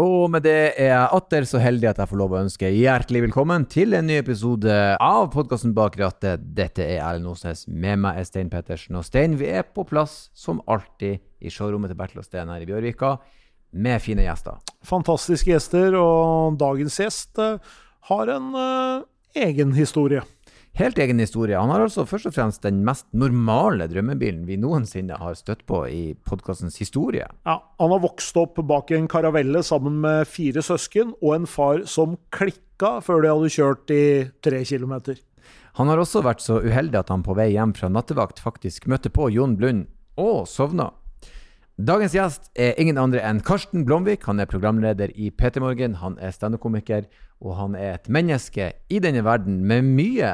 [0.00, 3.26] Og med det er jeg atter så heldig at jeg får lov å ønske hjertelig
[3.26, 6.40] velkommen til en ny episode av podkasten Bak rattet.
[6.56, 7.66] Dette er Erlend Osnes.
[7.68, 8.96] Med meg er Stein Pettersen.
[8.96, 12.64] Og Stein, vi er på plass som alltid i showrommet til Bertil og Steen her
[12.64, 13.18] i Bjørvika
[13.84, 14.64] med fine gjester.
[14.80, 17.76] Fantastiske gjester, og dagens gjest eh,
[18.08, 19.04] har en uh,
[19.44, 20.24] egen historie.
[20.72, 21.58] Helt egen historie.
[21.58, 25.82] Han har altså først og fremst den mest normale drømmebilen vi noensinne har støtt på
[25.84, 27.26] i podkastens historie.
[27.44, 31.84] Ja, han har vokst opp bak en karavelle sammen med fire søsken og en far
[31.84, 34.06] som klikka før de hadde kjørt i
[34.40, 35.20] tre kilometer.
[35.76, 39.12] Han har også vært så uheldig at han på vei hjem fra nattevakt faktisk møtte
[39.12, 39.86] på Jon Blund
[40.20, 40.88] og sovna.
[41.76, 44.24] Dagens gjest er ingen andre enn Karsten Blomvik.
[44.28, 47.08] Han er programleder i PT Morgen, han er standup-komiker,
[47.44, 50.32] og han er et menneske i denne verden med mye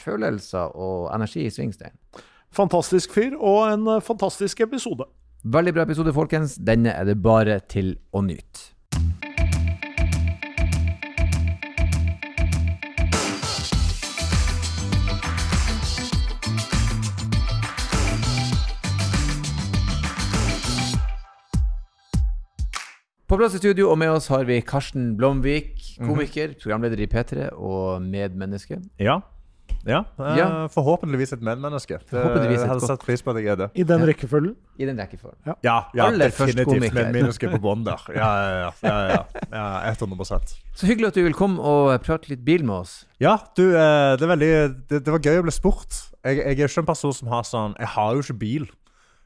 [0.00, 1.96] følelser og energi i svingstein.
[2.54, 5.08] Fantastisk fyr, og en eh, fantastisk episode.
[5.44, 6.56] Veldig bra episode, folkens.
[6.56, 8.70] Denne er det bare til å nyte.
[23.24, 27.48] På plass i studio og med oss har vi Karsten Blomvik, komiker, programleder i P3
[27.56, 28.78] og medmenneske.
[29.00, 29.22] Ja.
[29.86, 30.46] Ja, eh, Ja.
[30.72, 31.98] Forhåpentligvis et medmenneske.
[31.98, 33.70] Det, Forhåpentligvis et jeg hadde godt- satt pris på at jeg er det.
[33.74, 34.54] I den rekkefølgen.
[34.78, 35.38] I den rekkefølgen.
[35.62, 36.66] Ja, ja Aller først definitivt.
[36.66, 36.94] komiker.
[37.12, 38.00] Medmenneske på bånn der.
[38.14, 38.70] Ja, ja, ja.
[38.82, 40.24] ja, ja, ja 100
[40.74, 43.04] Så hyggelig at du vil komme og prate litt bil med oss.
[43.20, 44.52] Ja, du, eh, det er veldig
[44.88, 46.10] det, det var gøy å bli spurt.
[46.24, 48.66] Jeg, jeg er ikke en person som har sånn Jeg har jo ikke bil.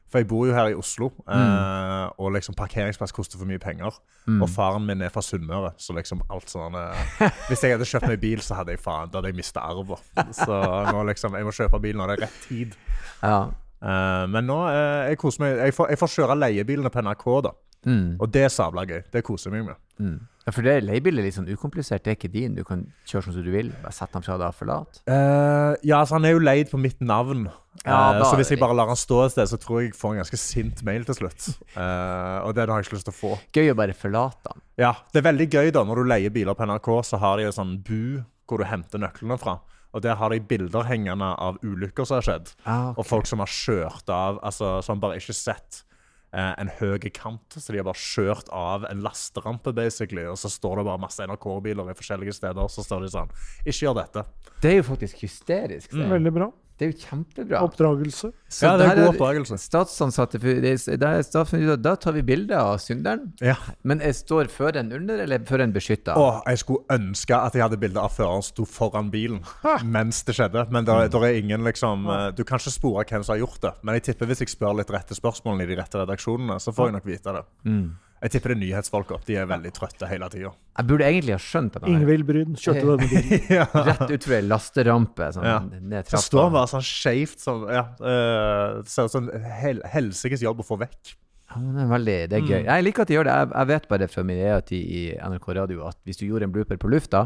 [0.09, 3.93] For jeg bor jo her i Oslo, eh, og liksom parkeringsplass koster for mye penger.
[4.41, 8.07] Og faren min er fra Sunnmøre, så liksom alt sånn eh, Hvis jeg hadde kjøpt
[8.09, 10.01] meg bil, så hadde jeg faen, da hadde jeg mista arven.
[10.35, 10.59] Så
[10.91, 12.75] nå liksom Jeg må kjøpe bil når det er rett tid.
[13.23, 13.39] Ja.
[13.79, 17.25] Eh, men nå eh, jeg koser meg Jeg får, jeg får kjøre leiebilene på NRK,
[17.47, 17.53] da.
[17.85, 18.17] Mm.
[18.19, 19.03] Og det er sabla gøy.
[19.11, 19.85] Det koser jeg meg med.
[19.99, 20.19] Mm.
[20.47, 22.03] ja for det leiebil er litt sånn ukomplisert.
[22.03, 22.55] Det er ikke din.
[22.55, 23.69] Du kan kjøre sånn som du vil.
[23.83, 25.01] Bare sette den fra deg og forlate.
[25.07, 27.49] Uh, ja, altså Han er jo leid på mitt navn.
[27.85, 29.99] Ja, da- så hvis jeg bare lar han stå et sted, så tror jeg jeg
[29.99, 31.49] får en ganske sint mail til slutt.
[31.75, 33.31] Uh, og det har jeg ikke lyst til å få.
[33.55, 34.61] Gøy å bare forlate han.
[34.77, 37.47] Ja, Det er veldig gøy da når du leier biler på NRK, så har de
[37.47, 39.59] en sånn bu hvor du henter nøklene fra.
[39.93, 42.51] Og der har de bilder hengende av ulykker som har skjedd.
[42.65, 45.83] Ah, Og folk som har kjørt av altså Som bare ikke sett
[46.31, 47.57] en høy kant.
[47.57, 50.27] Så de har bare kjørt av en lasterampe, basically.
[50.29, 52.69] Og så står det bare masse NRK-biler i forskjellige steder.
[52.69, 53.31] Så står de sånn
[53.65, 54.25] Ikke gjør dette.
[54.61, 55.93] Det er jo faktisk hysterisk.
[55.95, 56.09] Mm.
[56.17, 56.51] Veldig bra.
[56.79, 57.59] Det er jo kjempebra.
[57.67, 58.29] Oppdragelse.
[58.49, 59.57] Så Ja, det er der god oppdragelse.
[59.59, 63.33] Statsansatte der Da tar vi bilde av synderen.
[63.43, 63.55] Ja.
[63.83, 66.15] Men jeg står føreren under, eller føreren beskytta?
[66.15, 69.43] Åh, jeg skulle ønske at jeg hadde bilde av føreren sto foran bilen
[69.83, 70.65] mens det skjedde.
[70.71, 71.09] Men Mm.
[71.11, 73.73] det er ingen liksom eh, Du kan ikke spore hvem som har gjort det.
[73.83, 76.87] Men jeg tipper hvis jeg spør litt rette spørsmålene i de rette redaksjonene, så får
[76.87, 77.43] jeg nok vite det.
[77.65, 77.95] Mm.
[78.21, 79.11] Jeg tipper det er nyhetsfolk.
[79.25, 80.49] De er veldig trøtte hele tida.
[80.77, 81.83] Jeg burde egentlig ha skjønt det.
[81.87, 83.45] Ingvild Bryn kjørte denne bilen.
[83.89, 85.29] rett utfor ei lasterampe.
[85.37, 85.59] Sånn, Ja.
[85.79, 89.79] ned Så står han bare sånn skeivt som ja, uh, ser ut som en hel,
[89.87, 91.15] helsikes jobb å få vekk.
[91.49, 92.49] Ja, det er veldig, det er Mm.
[92.51, 92.63] gøy.
[92.67, 93.37] Jeg liker at de gjør det.
[93.39, 96.43] Jeg, jeg vet bare fra min egen tid i NRK Radio at hvis du gjorde
[96.45, 97.23] en blooper på lufta,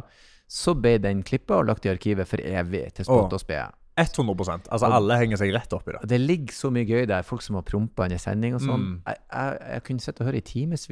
[0.48, 3.58] så ble den klippa og lagt i arkivet for evig til spott og spe.
[3.94, 6.00] 100 Altså, alle henger seg rett opp i det.
[6.10, 7.26] Det ligger så mye gøy der.
[7.28, 8.88] Folk som har prompa under sending og sånn.
[8.88, 8.96] Mm.
[9.06, 10.88] Jeg, jeg, jeg kunne sitte og høre i timevis.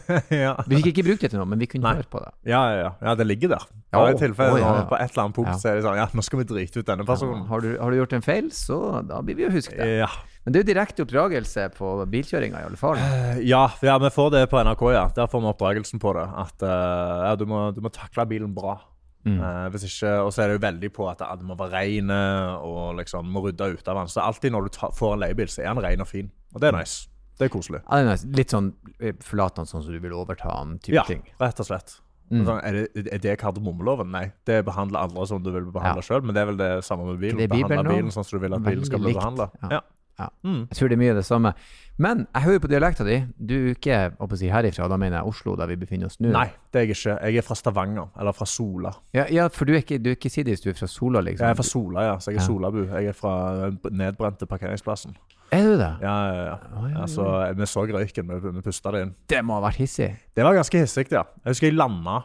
[0.44, 0.54] ja.
[0.64, 1.98] Vi fikk ikke brukt det til noe, men vi kunne Nei.
[2.00, 2.32] høre på det.
[2.48, 2.94] Ja, ja, ja.
[3.04, 3.68] ja, det ligger der.
[3.92, 6.08] Ja, i tilfelle oh, ja, på et eller annet punkt så er det sånn Ja,
[6.12, 7.44] nå skal vi drite ut denne personen.
[7.52, 9.84] Har du, har du gjort en feil, så da blir vi jo husket.
[10.00, 10.10] Ja.
[10.44, 13.00] Men det er jo direkte oppdragelse på bilkjøringa, i alle fall.
[13.44, 15.08] Ja, ja, vi får det på NRK, ja.
[15.16, 16.24] Der får vi oppdragelsen på det.
[16.40, 18.78] At uh, ja, du, må, du må takle bilen bra.
[19.28, 19.38] Mm.
[19.42, 22.10] Uh, hvis ikke, Og så er det jo veldig på at det må være rein
[22.10, 24.10] og liksom må rydde ut av den.
[24.12, 26.30] Så alltid når du ta, får en leiebil, så er den ren og fin.
[26.54, 27.08] Og det er nice.
[27.38, 27.80] Det er koselig.
[27.84, 28.26] Ja, det er nice.
[28.34, 31.22] Litt sånn eh, forlate den sånn som du vil overta den type Ja, ting.
[31.38, 32.00] rett og slett.
[32.28, 32.42] Mm.
[32.44, 34.10] Sånn, er, det, er det kardemommeloven?
[34.12, 34.24] Nei.
[34.44, 36.08] Det behandler andre som du vil behandle Ja.
[36.10, 37.40] selv Men det er vel det samme med bilen.
[37.40, 39.46] Er Behandle bilen sånn som du vil at bilen skal bli behandla.
[39.70, 39.80] Ja.
[40.18, 40.24] Ja.
[40.24, 40.28] Ja.
[40.44, 40.64] Mm.
[40.70, 41.52] Jeg tror det er mye av det samme.
[41.98, 43.16] Men jeg hører på dialekta di.
[43.38, 46.30] Du er ikke å si, herifra, da mener jeg Oslo, der vi befinner oss nå.
[46.34, 47.14] Nei, det er jeg ikke.
[47.26, 48.08] Jeg er fra Stavanger.
[48.18, 48.92] Eller fra Sola.
[49.14, 51.44] Ja, ja for du er ikke, du er ikke sidis, du er fra Sola, liksom.
[51.46, 52.18] Jeg er fra Sola, ja.
[52.18, 52.46] Så jeg er Ja.
[52.46, 52.84] Solabu.
[52.86, 53.34] Jeg er fra
[53.70, 55.16] den nedbrente parkeringsplassen.
[55.50, 55.92] Er du det?
[56.02, 56.56] Ja, ja, ja.
[56.76, 59.14] Oi, oi, Altså, vi så røyken, vi, vi pusta det inn.
[59.28, 60.10] Det må ha vært hissig.
[60.36, 61.22] Det var ganske hissig, ja.
[61.44, 62.24] Jeg husker jeg landa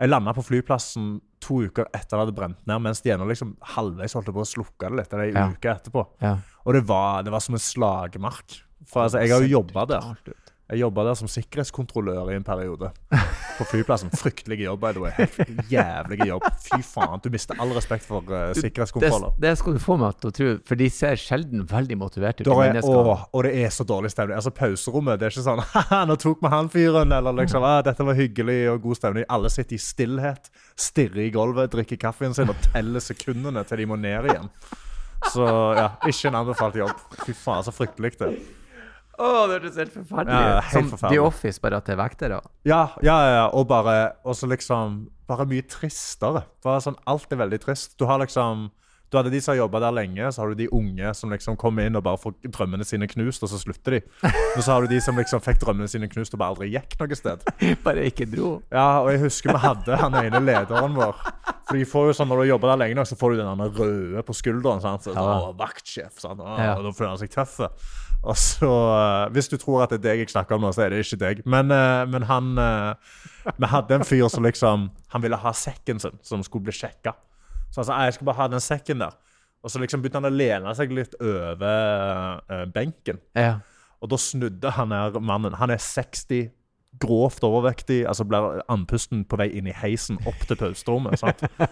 [0.00, 3.52] Jeg landa på flyplassen to uker etter det hadde brent ned, mens de ennå liksom
[3.76, 5.12] halvveis holdt på å slukke det litt.
[5.12, 5.48] Eller Ja.
[5.52, 6.06] uke etterpå.
[6.24, 6.38] Ja.
[6.64, 8.60] Og det var, det var som en slagmark.
[8.88, 10.34] For altså, jeg har jo jobba der.
[10.64, 12.88] Jeg jobba der som sikkerhetskontrollør i en periode.
[13.58, 14.08] På flyplassen.
[14.16, 15.12] Fryktelig jobb, by the way.
[15.18, 16.46] Helt jævlig jobb.
[16.64, 17.20] Fy faen.
[17.20, 19.36] Du mister all respekt for uh, sikkerhetskontroller.
[19.44, 22.48] det skal du få meg til å tro, for de ser sjelden veldig motiverte ut.
[22.48, 24.38] Og det er så dårlig stemning.
[24.40, 27.82] Altså Pauserommet det er ikke sånn Haha, nå tok vi han fyren, eller liksom ah,
[27.84, 29.28] Dette var hyggelig og god stemning.
[29.36, 30.48] Alle sitter i stillhet,
[30.80, 34.48] stirrer i gulvet, drikker kaffen sin og teller sekundene til de må ned igjen.
[35.32, 35.46] Så
[35.78, 36.92] ja, ikke en anbefalt jobb.
[37.24, 38.28] Fy faen, så fryktelig det.
[39.14, 40.64] Å, det hørtes helt forferdelig Ja, ut.
[40.64, 41.18] helt Som forferdelig.
[41.20, 42.38] The Office, bare at det er vektere.
[42.66, 43.44] Ja, ja, ja, ja.
[43.54, 46.42] Og bare og så liksom Bare mye tristere.
[46.66, 47.94] Bare sånn, Alt er veldig trist.
[47.96, 48.66] Du har liksom
[49.14, 51.54] Du hadde de som har jobba der lenge, så har du de unge som liksom
[51.60, 54.00] kommer inn og bare får drømmene sine knust, og så slutter de.
[54.56, 56.96] Og så har du de som liksom fikk drømmene sine knust og bare aldri gikk
[56.98, 57.44] noe sted.
[57.86, 58.56] Bare ikke dro.
[58.74, 61.14] Ja, og jeg husker vi hadde han ene lederen vår.
[61.68, 63.50] For de får jo sånn, Når du jobber der lenge nok, så får du den
[63.54, 64.82] andre røde på skulderen.
[64.82, 65.06] sant?
[65.06, 65.52] Så, Ja.
[65.62, 66.18] vaktsjef.
[66.18, 66.40] Sant?
[66.42, 66.74] Å, Ja.
[66.82, 67.60] Da føler han seg tøff.
[68.24, 70.86] Og så, eh, Hvis du tror at det er deg jeg snakker om nå, så
[70.86, 71.44] er det ikke deg.
[71.46, 72.94] Men, eh, men han eh,
[73.58, 77.14] Vi hadde en fyr som liksom Han ville ha sekken sin, som skulle bli sjekka.
[77.74, 79.16] Så han sa jeg skal bare ha den sekken der.
[79.64, 83.18] Og så liksom begynte han å lene seg litt over eh, benken.
[83.34, 83.56] Ja.
[84.04, 85.56] Og da snudde han her mannen.
[85.56, 86.50] Han er 60,
[87.00, 88.02] grovt overvektig.
[88.06, 91.24] altså Blir andpusten på vei inn i heisen opp til pauserommet.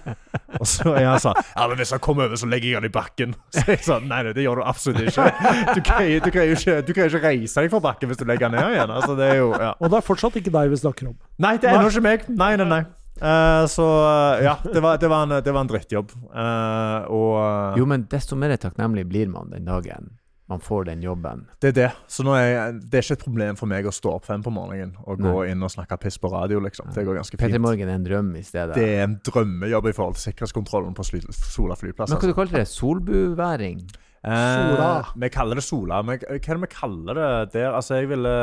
[0.60, 2.88] Og så er han sånn Ja, men hvis han kommer over, så legger jeg han
[2.88, 3.37] i bakken.
[3.54, 5.28] Så jeg sa Nei, nei, det gjør du absolutt ikke.
[5.76, 8.49] Du greier, du greier ikke, du greier ikke reise deg fra bakken hvis du legger
[8.49, 8.96] han ned igjen.
[8.96, 9.70] altså det er jo, ja.
[9.78, 11.16] Og det er fortsatt ikke deg vi snakker om.
[11.44, 12.26] Nei, det er ennå ikke meg.
[12.32, 12.82] Nei, nei, nei.
[13.22, 16.10] Eh, så eh, ja, det var, det var, en, det var en drittjobb.
[16.32, 20.16] Uh, og Jo, men desto mer takknemlig blir man den dagen
[20.52, 21.46] man får den jobben.
[21.62, 21.90] Det er det.
[22.12, 24.90] Så jeg, det er ikke et problem for meg å stå opp fem på morgenen
[25.06, 26.90] og gå inn og snakke piss på radio, liksom.
[26.92, 27.56] Det går ganske fint.
[27.62, 28.76] Morgen er en drøm i stedet.
[28.76, 32.12] Det er en drømmejobb i forhold til sikkerhetskontrollen på Sola flyplass.
[32.12, 32.48] Men hva altså.
[32.50, 32.66] du det?
[32.68, 33.80] Solbuværing?
[34.22, 34.90] Sola.
[34.98, 36.02] Eh, vi kaller det Sola.
[36.04, 37.70] Men hva er det vi kaller det der?
[37.72, 38.36] Altså, jeg ville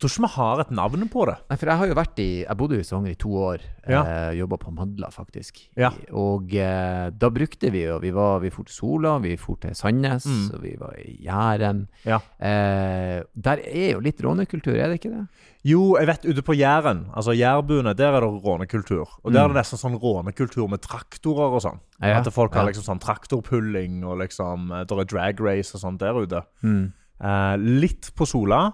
[0.00, 1.34] Jeg tror ikke vi har et navn på det.
[1.50, 3.60] Nei, for jeg har jo vært i Jeg bodde i Stavanger i to år.
[3.86, 4.00] Ja.
[4.00, 5.58] Eh, Jobba på Madla, faktisk.
[5.76, 5.90] Ja.
[6.16, 9.74] Og eh, da brukte vi jo Vi var Vi for til Sola, vi for til
[9.76, 10.54] Sandnes, Mm.
[10.54, 11.86] og vi var i Jæren.
[12.06, 12.16] Ja.
[12.40, 15.26] Eh, der er jo litt rånekultur, er det ikke det?
[15.68, 19.06] Jo, jeg vet ute på Jæren, altså jærbuene, der er det rånekultur.
[19.22, 21.80] Og der er det nesten sånn rånekultur med traktorer og sånn.
[22.00, 22.08] Mm.
[22.08, 25.80] Ja, At folk har liksom sånn traktorpulling og liksom Der Det er drag race og
[25.82, 26.42] sånn der ute.
[26.64, 26.92] Mm.
[27.20, 28.72] Eh, litt på Sola.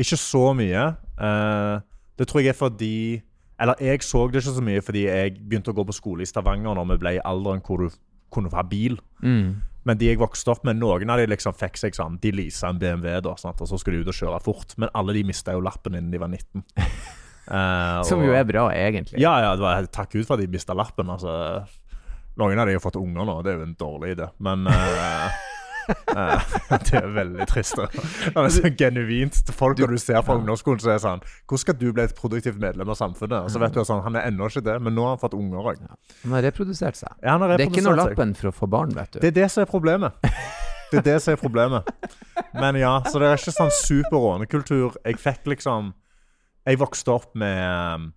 [0.00, 0.84] Ikke så mye.
[1.20, 1.80] Eh,
[2.20, 2.94] det tror jeg er fordi
[3.60, 6.28] Eller jeg så det ikke så mye fordi jeg begynte å gå på skole i
[6.28, 7.98] Stavanger når vi ble i alderen hvor du
[8.32, 8.96] kunne ha bil.
[9.20, 9.58] Mm.
[9.84, 12.68] Men de jeg vokste opp med, noen av de liksom fikk seg sånn De leasa
[12.68, 13.60] en BMW, da, sant?
[13.60, 14.74] og så skulle de ut og kjøre fort.
[14.80, 16.64] Men alle de mista jo lappen innen de var 19.
[17.50, 19.20] Uh, Som og- jo er bra, egentlig.
[19.20, 21.08] Ja, ja, det var takk ut for at de mista lappen.
[21.12, 21.32] Altså.
[22.40, 24.28] Noen av de har fått unger nå, det er jo en dårlig idé.
[24.40, 25.40] Men eh, eh,
[25.90, 27.78] det er veldig trist.
[27.78, 31.78] Det er så genuint folk når du ser fra ungdomsskolen, så er sånn Hvordan skal
[31.80, 33.38] du bli et produktivt medlem av samfunnet?
[33.44, 35.22] Og så vet du at sånn, Han er ennå ikke det, men nå har han
[35.22, 35.82] fått unger òg.
[36.24, 37.16] Han har reprodusert seg.
[37.22, 39.22] Ja, har Det er ikke noe lappen for å få barn, vet du.
[39.22, 40.30] Det er det som er problemet.
[40.90, 41.90] Det er det som er problemet.
[42.56, 44.96] Men ja, så det er ikke sånn super rånekultur.
[45.06, 45.92] Jeg fikk liksom
[46.66, 48.10] Jeg vokste opp med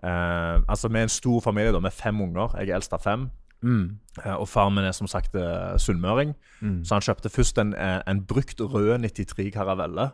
[0.00, 2.54] Uh, Altså med en stor familie da, med fem unger.
[2.56, 3.26] Jeg er eldst av fem.
[3.62, 3.98] Mm.
[4.24, 6.34] Eh, og faren min er som sagt eh, sunnmøring.
[6.62, 6.84] Mm.
[6.84, 10.10] Så han kjøpte først en, eh, en brukt rød 93 Caravelle.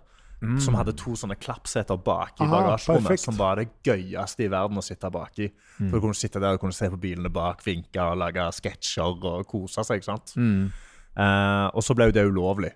[0.60, 3.06] Som hadde to sånne klappseter baki i Aha, bagasjerommet.
[3.08, 3.22] perfekt.
[3.24, 5.46] Som var det gøyeste i verden å sitte baki.
[5.78, 9.24] For Du kunne sitte der og kunne se på bilene bak, vinke og lage sketsjer
[9.24, 9.96] og kose seg.
[10.02, 10.34] ikke sant?
[10.36, 10.66] Mm.
[11.16, 12.70] Eh, og så ble jo det ulovlig.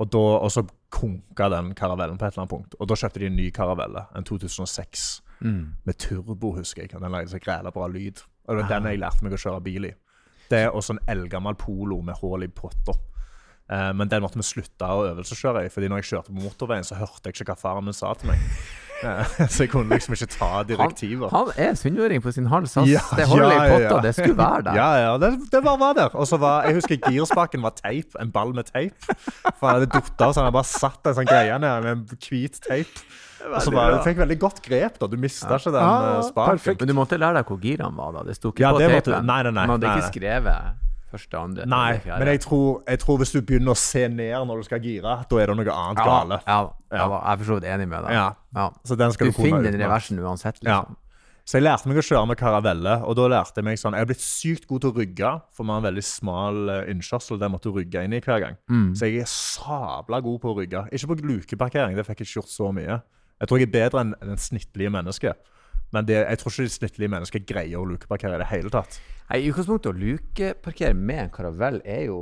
[0.00, 2.74] Og, da, og så konka den karavellen på et eller annet punkt.
[2.80, 5.74] Og da kjøpte de en ny karavelle, en 2006, Mm.
[5.84, 6.90] med turbo, husker jeg.
[6.92, 8.22] Den lagde så græla bra lyd.
[8.46, 9.94] Og det var den jeg lærte meg å kjøre bil i.
[10.50, 12.94] Det og sånn eldgammel Polo med hull i potta.
[13.72, 16.86] Eh, men den måtte vi slutte å øvelseskjøre i, fordi når jeg kjørte på motorveien,
[16.86, 18.42] så hørte jeg ikke hva faren min sa til meg.
[19.02, 21.30] Eh, så jeg kunne liksom ikke ta direktiver.
[21.34, 22.76] Han er sunnmøring på sin hals.
[22.86, 24.00] Ja, det holder ja, i potta, ja.
[24.06, 24.76] det skulle være der.
[24.82, 26.14] Ja, ja, det, det bare var der.
[26.14, 28.14] Og så var, jeg husker girspaken var teip.
[28.22, 28.94] En ball med teip.
[29.58, 31.92] For han hadde datt av, så han hadde bare satt en sånn greie ned med
[31.96, 33.02] en hvit teip.
[33.42, 35.08] Og så bare, Du fikk veldig godt grep, da.
[35.10, 36.52] Du mista ikke den Ja, eh, spaken.
[36.58, 36.80] perfekt.
[36.84, 38.22] Men du måtte lære deg hvor girene var, da.
[38.28, 39.26] Det sto ikke Ja, på måtte- teipen.
[39.26, 42.18] nei, nei, nei, Man hadde ikke skrevet første, andre, Nei, fjerde.
[42.18, 45.14] men jeg tror, jeg tror hvis du begynner å se ned når du skal gire,
[45.30, 46.40] da er det noe annet ja, gale.
[46.46, 46.58] Ja,
[46.92, 47.04] Ja.
[47.06, 48.16] jeg er for så vidt enig med deg.
[48.18, 48.26] Ja.
[48.56, 48.66] Ja.
[48.84, 50.80] Så den skal Du du, finner den reversen uansett, Ja.
[50.82, 50.96] liksom.
[51.44, 54.04] Så jeg lærte meg å kjøre med karavelle, og da lærte jeg meg sånn Jeg
[54.04, 57.40] har blitt sykt god til å rygge, for vi har en veldig smal eh, innkjørsel.
[57.40, 58.56] jeg måtte du rygge inn i hver gang.
[58.70, 58.92] Mm.
[58.94, 60.84] Så jeg er sabla god på å rygge.
[60.94, 63.02] Ikke på lukeparkering, det fikk jeg ikke gjort så mye.
[63.42, 65.34] Jeg tror jeg er bedre enn en snittlige menneske
[65.92, 68.96] Men det, jeg tror ikke de snittlige mennesker greier å lukeparkere i det hele tatt.
[69.28, 72.18] Nei, I utgangspunktet å lukeparkere med en karavell er jo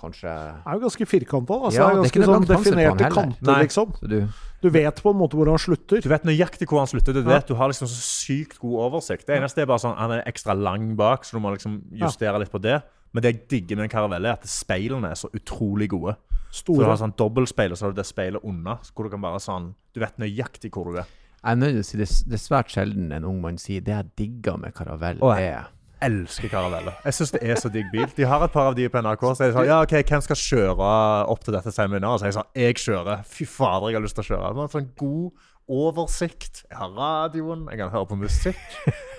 [0.00, 1.58] kanskje er jo ganske firkanta.
[1.58, 3.92] Altså, Ja, det er det er ganske sånn definerte kanter, liksom.
[4.02, 4.16] du,
[4.62, 6.02] Du vet på en måte hvor han slutter.
[6.02, 7.14] Du vet nøyaktig hvor han slutter.
[7.16, 9.26] Du vet, du har liksom så sykt god oversikt.
[9.28, 12.38] Det eneste er bare sånn, Han er ekstra lang bak, så du må liksom justere
[12.42, 12.80] litt på det.
[13.12, 16.14] Men det jeg digger med en karavell, er at speilene er så utrolig gode.
[16.50, 16.86] Så du Store.
[16.90, 18.78] har sånn dobbeltspeil, og så har du det speilet unna.
[18.94, 21.06] Hvor du kan bare sånn Du vet nøyaktig hvor du er.
[21.44, 23.80] Jeg er nødt til å si det, det er svært sjelden en ung mann sier
[23.80, 25.68] det jeg digger med karavell, Å, jeg- er
[26.00, 26.94] elsker karaveller.
[27.04, 28.06] Jeg syns det er så digg bil.
[28.16, 29.20] De har et par av de på NRK.
[29.36, 30.90] Så jeg sånn, ja, ok, hvem skal kjøre
[31.28, 32.20] opp til dette seminaret?
[32.22, 33.24] Så jeg sa jeg kjører.
[33.28, 34.48] Fy fader, jeg har lyst til å kjøre.
[34.48, 35.32] Det var en sånn god
[35.70, 36.62] oversikt.
[36.70, 38.62] Jeg har radioen, jeg kan høre på musikk.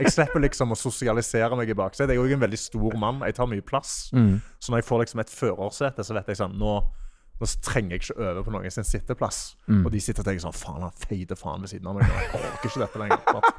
[0.02, 2.16] Jeg slipper liksom å sosialisere meg i baksetet.
[2.16, 3.22] Jeg er jo en veldig stor mann.
[3.28, 4.10] Jeg tar mye plass.
[4.60, 6.74] Så når jeg får liksom et førersete, så vet jeg sånn nå,
[7.42, 9.40] nå trenger jeg ikke øve på noen sin sitteplass.
[9.72, 12.06] Og de sitter og tenker sånn Faen, han feite faen ved siden av meg.
[12.12, 13.50] Jeg orker ikke dette lenger.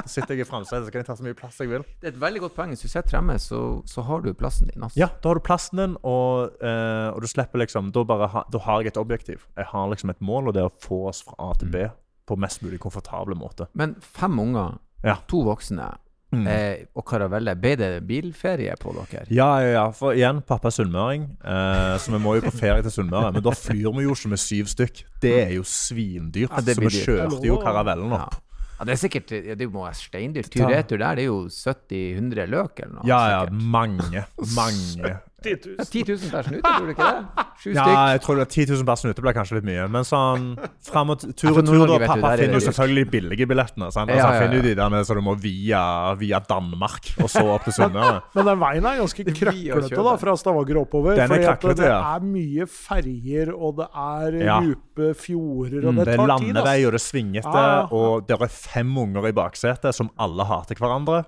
[0.00, 1.84] Så sitter jeg i framsetet, så kan jeg ta så mye plass jeg vil.
[2.00, 2.70] Det er et veldig godt poeng.
[2.74, 4.82] Hvis du sitter fremme, så, så har du plassen din.
[4.82, 4.98] Altså.
[4.98, 8.44] Ja, da har du plassen din, og, uh, og du slipper liksom da, bare ha,
[8.50, 9.46] da har jeg et objektiv.
[9.60, 11.84] Jeg har liksom et mål, og det er å få oss fra A til B
[12.30, 13.68] på mest mulig komfortable måte.
[13.78, 15.16] Men fem unger, Ja.
[15.28, 15.86] to voksne
[16.32, 19.24] eh, og karavelle, ble det bilferie på dere?
[19.34, 19.86] Ja, ja, ja.
[19.96, 23.32] For igjen, pappa er sunnmøring, eh, så vi må jo på ferie til Sunnmøre.
[23.34, 25.02] Men da flyr vi jo ikke med syv stykk.
[25.20, 26.50] Det er jo svindyrt.
[26.54, 27.02] Ja, så vi dyrt.
[27.08, 28.22] kjørte jo karavellen Ja.
[28.28, 28.38] opp.
[28.80, 30.48] Ja, det er sikkert ja, det må være steindyrt.
[30.54, 33.04] Tur-retur der, det er jo 70-100 løk eller noe.
[33.04, 33.40] Ja, ja.
[33.44, 33.66] sikkert.
[33.74, 34.24] Mange.
[34.56, 35.16] Mange.
[35.42, 35.86] 10 000.
[35.90, 37.44] 10 000 per snute, tror du ikke det?
[37.60, 39.86] Sju Ja, jeg tror det er 10 000 per snute ble kanskje litt mye.
[39.92, 40.44] Men sånn
[40.86, 41.98] fram og tur og tur, da.
[42.06, 43.90] Pappa er finner jo selvfølgelig de billige billettene.
[43.92, 44.10] Sant?
[44.10, 45.82] Altså, Ja, Han ja, finner de der med, så du må via,
[46.20, 48.20] via Danmark, og så opp til Sunnmøre.
[48.36, 51.16] Men den veien er ganske krøklete da, fra Stavanger oppover.
[51.16, 54.60] Den er fordi at krøklete, det er mye ferjer, og det er Ja.
[54.60, 56.46] dype fjorder, og Det det er tar tid.
[56.46, 57.86] Det landevei, og det er svingete, Ja, ja, ja.
[57.90, 61.24] og det er fem unger i baksetet som alle hater hverandre.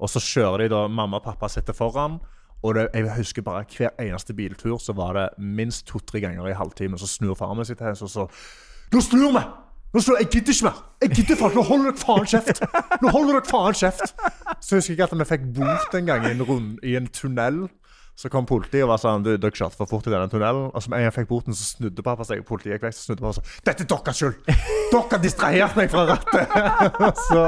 [0.00, 2.20] Og så kjører de da Mamma og pappa sitter foran.
[2.62, 6.56] Og det, jeg husker bare hver eneste biltur så var det minst to-tre ganger i
[6.56, 6.98] halvtimen.
[7.00, 8.26] Så snur faren min seg til henne og så
[8.90, 9.42] Nå snur vi!
[9.94, 10.78] Nå snur, jeg gidder ikke mer!
[11.02, 12.60] Jeg gidder faen Nå holder dere faen kjeft!
[13.02, 14.12] Nå holder dere faen kjeft!
[14.60, 17.62] Så husker jeg at vi fikk bot en gang i en, rund, i en tunnel.
[18.20, 20.66] Så kom politiet og var sånn du, Dere kjørte for fort i denne tunnelen.
[20.74, 22.42] Og som jeg fikk boten, så snudde pappa seg.
[22.44, 23.54] Politiet gikk vekk, så snudde pappa seg.
[23.64, 24.50] Dette er deres skyld!
[24.90, 26.52] Dere har distrahert meg fra rattet!
[27.30, 27.44] så,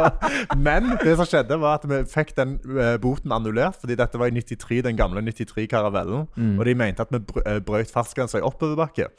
[0.56, 3.76] men det som skjedde, var at vi fikk den eh, boten annullert.
[3.82, 6.24] Fordi dette var i 93, den gamle 93-karavellen.
[6.56, 7.44] Og de mente at vi br
[7.82, 9.10] eh, fartsgrensa i oppoverbakke.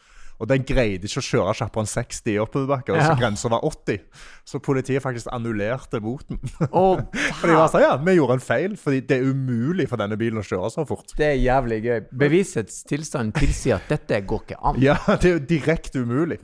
[0.42, 3.64] Og den greide ikke å kjøre kjappere enn 60 i oppoverbakke, og så grensa var
[3.68, 4.00] 80.
[4.50, 6.40] Så politiet faktisk annullerte boten.
[6.72, 7.00] Oh,
[7.40, 10.18] For de var sånn, ja, vi gjorde en feil, fordi det er umulig for denne
[10.20, 11.14] bilen å kjøre så fort.
[11.20, 12.02] det er jævlig gøy.
[12.26, 14.82] Bevisets tilstand tilsier at dette går ikke an.
[14.84, 16.42] Ja, det er jo direkte umulig.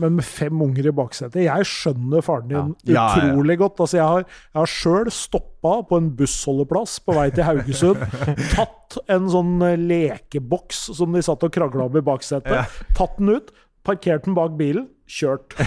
[0.00, 3.08] Men med fem unger i baksetet Jeg skjønner faren din Ja.
[3.12, 3.80] Utrolig godt.
[3.84, 8.00] Altså, jeg har, jeg har sjøl stoppa på en bussholdeplass på vei til Haugesund.
[8.56, 12.80] tatt en sånn eh, lekeboks som de satt og krangla om i baksetet.
[12.96, 13.52] Tatt den ut,
[13.86, 15.56] parkert den bak bilen, kjørt.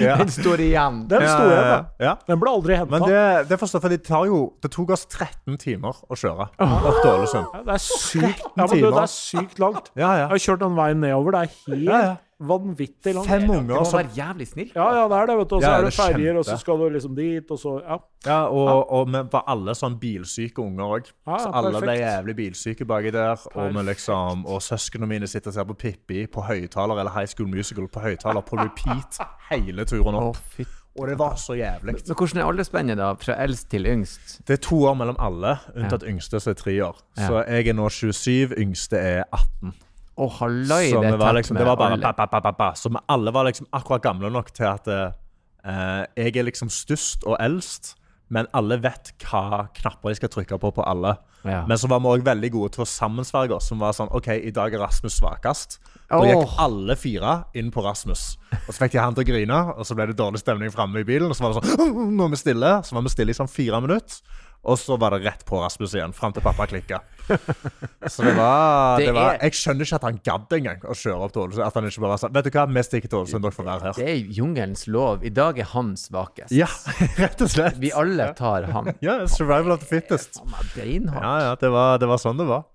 [0.00, 0.16] Ja.
[0.20, 1.00] Den står igjen.
[1.10, 1.78] Den sto igjen, da.
[2.00, 2.12] Ja.
[2.28, 5.58] Den ble aldri Men det, det forstår for det tar jo Det tok oss 13
[5.60, 7.52] timer å kjøre opp til Ålesund.
[7.66, 9.92] Det er sykt, ja, men du, det er sykt langt.
[9.98, 10.26] Ja, ja.
[10.26, 11.36] Jeg har kjørt den veien nedover.
[11.36, 12.14] Det er helt Ja, ja.
[12.40, 13.28] vanvittig langt.
[13.28, 14.70] Fem unger må som være jævlig snill.
[14.76, 15.36] Ja, ja, det er det.
[15.40, 15.56] vet du.
[15.58, 17.76] Og så Ja, er det er ferjer, og så skal du liksom dit, og så
[17.82, 17.98] Ja.
[18.26, 21.06] Ja, og, og vi var alle sånn bilsyke unger òg.
[21.24, 23.40] Ja, ja, så alle ble jævlig bilsyke baki der.
[23.54, 27.30] Og, vi liksom, og søsknene mine sitter og ser på Pippi på høyttaler eller High
[27.32, 29.18] School Musical på høyttaler på repeat
[29.50, 30.38] hele turen opp.
[30.58, 31.94] Oh, Og det var så jævlig.
[31.94, 33.12] Men hvordan er aldersspennet, da?
[33.22, 34.40] Fra eldst til yngst?
[34.46, 36.98] Det er to år mellom alle, unntatt yngste, som er tre år.
[37.16, 37.28] Ja.
[37.28, 39.76] Så jeg er nå 27, yngste er 18.
[40.20, 42.12] Å, halloi, Så det var liksom, det var bare alle.
[42.18, 42.72] ba, ba, ba.
[42.76, 47.24] Så vi alle var liksom akkurat gamle nok til at uh, jeg er liksom størst
[47.24, 47.94] og eldst,
[48.30, 51.16] men alle vet hva knapper de skal trykke på på alle.
[51.42, 51.64] Ja.
[51.66, 53.70] Men så var vi òg veldig gode til å sammensverge oss.
[53.70, 55.78] Som var sånn OK, i dag er Rasmus svakest.
[56.10, 58.34] Da gikk alle fire inn på Rasmus.
[58.60, 61.02] Og så fikk de han til å grine, og så ble det dårlig stemning framme
[61.02, 61.30] i bilen.
[61.30, 62.72] Og så var det sånn Nå er vi stille.
[62.86, 64.38] Så var vi stille i sånn fire minutter.
[64.62, 66.98] Og så var det rett på Rasmus igjen, fram til pappa klikka.
[68.12, 70.96] Så det var, Det det var er- Jeg skjønner ikke at han gadd engang å
[70.98, 71.64] kjøre opp til Ålesund.
[71.64, 73.66] At han ikke bare var sånn Vet du hva, vi stikker til Ålesund, dere får
[73.70, 73.92] være her.
[73.96, 75.24] Det er jungelens lov.
[75.24, 76.52] I dag er han svakest.
[76.52, 76.68] Ja,
[77.22, 77.78] rett og slett.
[77.80, 78.92] Vi alle tar han.
[79.06, 80.40] Ja, survival of the fittest.
[80.42, 81.22] Han er beinhard.
[81.24, 82.66] Ja, ja, det var, det var sånn det var.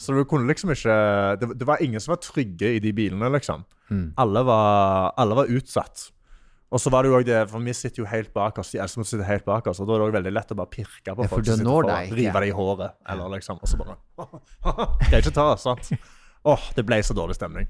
[0.00, 0.94] Så du kunne liksom ikke
[1.42, 3.62] Det, det var ingen som var trygge i de bilene, liksom.
[4.18, 6.08] Alle, var, alle var utsatt.
[6.70, 8.78] Og så var det jo også det, for vi sitter jo helt bak oss, de
[8.78, 11.14] eldste sitter helt bak oss, og da er det også veldig lett å bare pirke
[11.18, 13.96] på Ja, folk som sitter deg rive dem i håret, eller liksom, og så bare
[15.08, 15.90] Greier ikke ta sant?
[16.46, 17.66] Åh, det ble så dårlig stemning.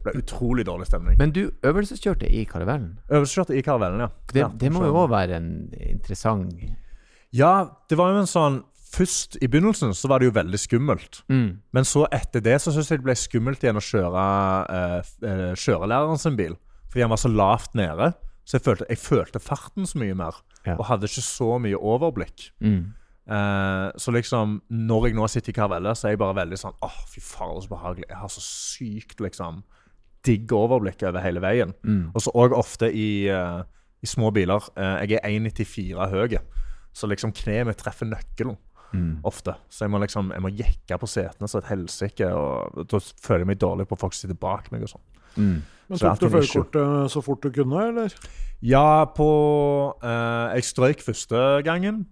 [0.00, 1.14] Det ble utrolig dårlig stemning.
[1.20, 2.98] Men du øvelseskjørte i karavellen?
[3.12, 4.08] Øvelseskjørte i karavellen, ja.
[4.32, 5.50] Det, ja, det må jo òg være en
[5.92, 6.50] interessant
[7.36, 7.52] Ja,
[7.88, 11.20] det var jo en sånn Først i begynnelsen så var det jo veldig skummelt.
[11.30, 11.50] mm.
[11.70, 14.24] Men så etter det så syns jeg det ble skummelt igjen å kjøre
[14.66, 16.56] uh, f- eh, kjørelæreren sin bil.
[16.90, 18.08] Fordi han var så lavt nede.
[18.50, 20.40] Så jeg følte, jeg følte farten så mye mer.
[20.66, 20.74] Ja.
[20.74, 22.48] Og hadde ikke så mye overblikk.
[22.58, 22.80] Mm.
[23.30, 26.74] Eh, så liksom, når jeg nå sitter i Caravelle, så er jeg bare veldig sånn
[26.82, 28.08] Åh, fy faen, så behagelig.
[28.10, 29.60] Jeg har så sykt liksom
[30.26, 31.76] digg overblikk over hele veien.
[31.86, 32.08] Mm.
[32.10, 33.62] Og så òg ofte i, uh,
[34.02, 34.66] i små biler.
[34.74, 36.34] Uh, jeg er 1,94 høy,
[36.92, 38.58] så liksom kneet mitt treffer nøkkelen
[38.90, 39.20] Mm.
[39.22, 39.52] ofte.
[39.70, 43.44] Så jeg må liksom Jeg må jekke på setene så et helsike, og da føler
[43.44, 45.04] jeg meg dårlig på folk som sitter bak meg og sånn.
[45.90, 48.14] Men tok du førerkortet så fort du kunne, eller?
[48.62, 49.26] Ja, på
[50.04, 52.04] eh, Jeg strøyk første gangen.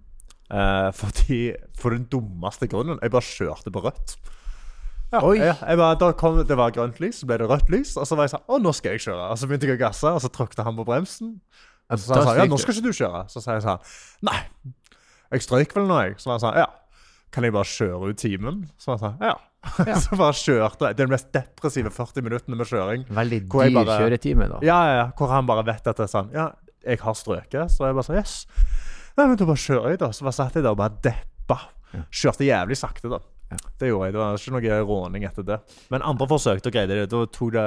[0.51, 2.99] eh, fordi For den dummeste grunnen.
[3.03, 4.17] Jeg bare kjørte på rødt.
[5.13, 5.23] Ja.
[5.25, 5.39] Oi!
[5.39, 7.95] Jeg, jeg bare, kom, det var grønt lys, så ble det rødt lys.
[7.97, 9.29] Og så var jeg sånn Å, nå skal jeg kjøre.
[9.33, 11.31] Og så begynte jeg å gasse, og så trykte han på bremsen.
[11.89, 13.23] Og så sa han sånn, ja, nå skal ikke du kjøre.
[13.33, 14.41] Så sa jeg sånn Nei,
[15.33, 16.19] jeg strøyk vel nå, jeg.
[16.21, 16.67] Så var han sånn Ja,
[17.35, 18.63] kan jeg bare kjøre ut timen?
[18.81, 19.35] Så jeg sånn Ja.
[19.85, 19.97] Ja.
[20.05, 20.97] så bare kjørte jeg.
[21.01, 23.07] Den mest depressive 40 minuttene med kjøring.
[23.11, 24.61] Veldig dyr bare- kjøretime, da.
[24.63, 25.07] Ja, ja, ja.
[25.19, 26.53] Hvor han bare vet at det er sånn Ja,
[26.87, 27.71] jeg har strøket.
[27.75, 28.37] Så jeg bare sa Yes.
[29.19, 30.11] Nei, men da bare kjører jeg, da.
[30.15, 31.59] Så bare satt jeg der og bare deppa.
[32.13, 33.19] Kjørte jævlig sakte, da.
[33.51, 33.57] Ja.
[33.81, 34.13] Det gjorde jeg.
[34.15, 35.59] Det var ikke noe råning etter det.
[35.91, 37.09] Men andre forsøkte og greide det.
[37.11, 37.67] Da tok det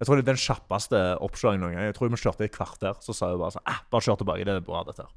[0.00, 1.86] Jeg tror det er den kjappeste oppkjøringen noen gang.
[1.88, 2.98] Jeg tror vi kjørte i et kvarter.
[3.00, 4.44] Så sa jeg bare sånn eh, Bare kjør tilbake.
[4.44, 5.12] Det er bra, dette her.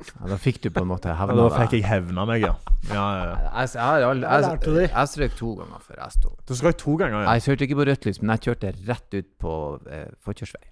[0.00, 1.40] Ja, da fikk du på en måte hevna deg.
[1.40, 2.52] Ja, da fikk jeg hevna meg, ja.
[2.88, 3.36] ja, ja, ja.
[3.60, 6.34] Jeg, jeg, Jeg jeg, jeg strøk to ganger før jeg sto.
[6.48, 7.36] Du strøk to ganger, ja.
[7.36, 9.54] Jeg kjørte ikke på rødt lys, men jeg kjørte rett ut på
[9.88, 10.66] eh, forkjørsvei.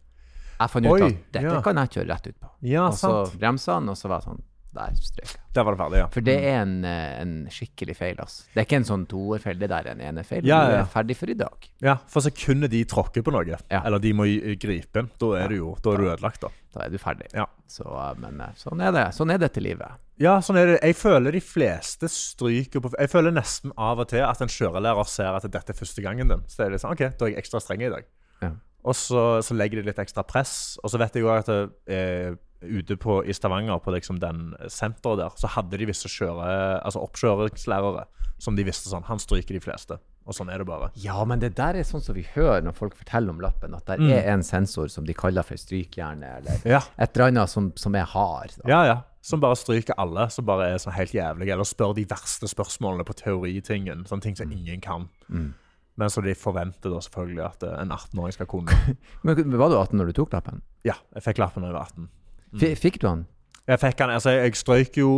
[0.59, 1.59] Jeg fant ut at dette ja.
[1.65, 2.53] kan jeg kjøre rett ut på.
[2.67, 4.45] Ja, og så bremsa han, og så var jeg sånn
[4.79, 5.41] Der strøk jeg.
[5.59, 6.07] Der var det ferdig, ja.
[6.15, 8.45] For det er en, eh, en skikkelig feil, altså.
[8.55, 10.45] Det er ikke en sånn toerfeil, det der er en enefeil.
[10.47, 10.81] Ja, Du ja.
[10.85, 11.69] er ferdig for i dag.
[11.83, 13.83] Ja, For sekundet de tråkker på noe, Ja.
[13.85, 14.29] eller de må
[14.61, 16.49] gripe inn, da er du jo da er du ødelagt, da.
[16.75, 17.27] Da er du ferdig.
[17.35, 17.47] Ja.
[17.67, 19.07] Så, eh, men eh, sånn er det.
[19.19, 19.99] Sånn er dette livet.
[20.19, 20.79] Ja, sånn er det.
[20.83, 25.07] Jeg føler de fleste stryker på Jeg føler nesten av og til at en kjørelærer
[25.07, 26.43] ser at dette er første gangen din.
[26.49, 28.05] Så er det sånn OK, da er jeg ekstra streng i dag.
[28.43, 28.51] Ja.
[28.85, 30.79] Og så, så legger de litt ekstra press.
[30.83, 34.55] Og så vet jeg jo at det, eh, ute på, i Stavanger, på liksom den
[34.69, 38.07] senteret der, så hadde de visse kjøre, altså oppkjøringslærere
[38.39, 39.99] som de visste sånn Han stryker de fleste.
[40.29, 40.91] Og sånn er det bare.
[41.01, 43.87] Ja, men det der er sånn som vi hører når folk forteller om lappen, at
[43.87, 44.11] det Mm.
[44.13, 46.81] er en sensor som de kaller for strykjerne, eller Ja.
[46.99, 48.53] et eller annet som, som er hard.
[48.63, 48.69] Da.
[48.69, 49.01] Ja, ja.
[49.23, 51.53] Som bare stryker alle, som bare er sånn helt jævlige.
[51.53, 54.05] Eller spør de verste spørsmålene på teoritingen.
[54.07, 55.09] Sånne ting som ingen kan.
[55.31, 55.55] Mm.
[55.97, 58.97] Men så de forventer da selvfølgelig at eh, en 18-åring skal kunne.
[59.25, 60.63] Men var du 18 når du tok lappen?
[60.85, 62.09] Ja, jeg fikk lappen da jeg var 18.
[62.57, 63.27] F fikk du han?
[63.69, 65.11] Jeg fikk han, altså jeg strøyk jo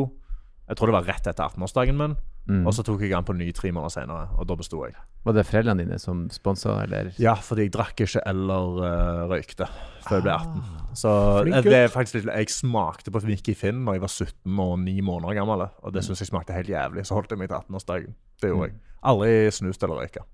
[0.66, 2.16] Jeg tror det var rett etter 18-årsdagen min.
[2.50, 2.64] Mm.
[2.66, 4.94] Og så tok jeg han på ny tre måneder senere, og da besto jeg.
[5.26, 7.10] Var det foreldrene dine som sponsa, eller?
[7.20, 9.68] Ja, fordi jeg drakk ikke eller uh, røykte
[10.06, 10.64] før jeg ble 18.
[10.98, 11.12] Så
[11.42, 14.62] Flink eh, det er faktisk litt Jeg smakte på Mickey Finn da jeg var 17
[14.64, 17.06] og 9 måneder gammel, og det syns jeg smakte helt jævlig.
[17.06, 18.18] Så holdt jeg meg til 18-årsdagen.
[18.40, 18.78] Det gjorde jeg.
[19.10, 20.26] Aldri snust eller røyka.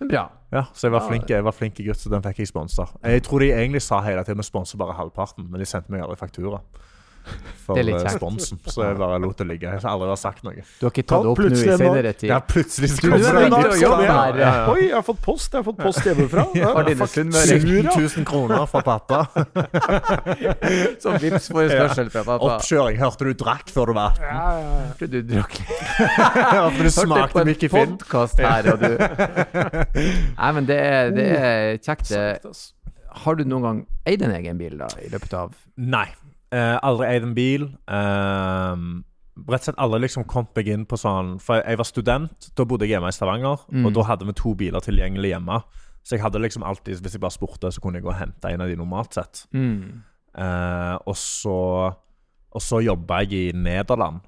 [0.00, 0.30] Men bra.
[0.52, 1.08] Ja, så jeg var Ja.
[1.08, 2.86] flink, jeg var flink gutt, så den fikk jeg sponsa.
[3.04, 6.00] Jeg tror de egentlig sa hele tiden vi sponser bare halvparten, men de sendte meg
[6.02, 6.60] aldri faktura
[7.64, 8.58] for Det er litt eh, sponsen.
[8.66, 9.68] Så jeg bare lot det ligge.
[9.70, 10.64] Jeg har aldri sagt noe.
[10.80, 12.28] Du har ikke tatt det opp nå i senere tid?
[12.32, 13.82] Ja, plutselig så Du kommer er det en vips det.
[13.84, 14.52] Ja, ja.
[14.72, 16.46] Oi, jeg har fått post Jeg har fått post hjemmefra.
[16.58, 19.20] Ja, Har dine fuck, sunnmøring 1000 kroner fra pappa.
[21.04, 22.50] som vips for spørsmål fra pappa?
[22.56, 23.00] Oppkjøring.
[23.00, 24.26] Hørte du drakk før du var 18?
[24.26, 24.82] Ja, ja, ja.
[24.90, 25.86] Hørte du drakk litt?
[26.56, 27.96] Hørte du smakte en Mickey Finn?
[28.00, 28.96] podkast her, og du
[30.40, 32.10] Nei, men det er, det er kjekt.
[32.10, 32.54] det.
[33.24, 36.08] Har du noen gang eid en egen bil, da, i løpet av Nei.
[36.50, 37.68] Eh, aldri eid en bil.
[37.86, 38.80] Eh,
[39.46, 42.66] rett og slett aldri liksom kommet meg inn på sånn For jeg var student, da
[42.68, 43.62] bodde jeg hjemme i Stavanger.
[43.70, 43.86] Mm.
[43.86, 45.60] Og da hadde vi to biler tilgjengelig hjemme.
[46.02, 48.50] Så jeg hadde liksom alltid, hvis jeg bare spurte, så kunne jeg gå og hente
[48.50, 49.44] en av de normalt sett.
[49.52, 51.58] Eh, og så
[52.50, 54.24] Og så jobba jeg i Nederland.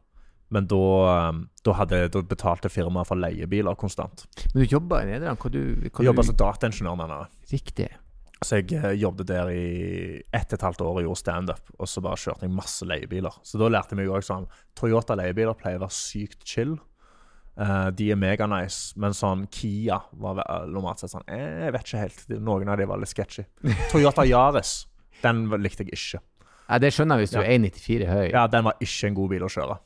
[0.53, 0.79] Men da,
[1.11, 4.27] eh, da, hadde, da betalte firmaet for leiebiler konstant.
[4.55, 5.41] Men du jobba i Nederland?
[5.41, 5.59] Hva du,
[5.89, 7.29] hva Jeg jobba som dataingeniør mener jeg.
[7.57, 7.89] Riktig.
[8.43, 9.65] Så jeg eh, jobbet der i
[10.35, 11.73] ett og et halvt år og gjorde standup.
[11.79, 13.37] Og så bare kjørte jeg masse leiebiler.
[13.47, 16.75] Så da lærte jeg meg òg sånn Toyota leiebiler pleier å være sykt chill.
[17.53, 20.39] Uh, de er meganice, men sånn Kia var
[20.73, 22.23] normalt sett sånn eh, Jeg vet ikke helt.
[22.41, 23.45] Noen av de var litt sketchy.
[23.93, 24.87] Toyota Yaris,
[25.21, 26.23] den likte jeg ikke.
[26.71, 27.45] Ja, det skjønner jeg hvis du Ja.
[27.45, 28.27] er 1,94 høy.
[28.33, 29.77] Ja, Den var ikke en god bil å kjøre.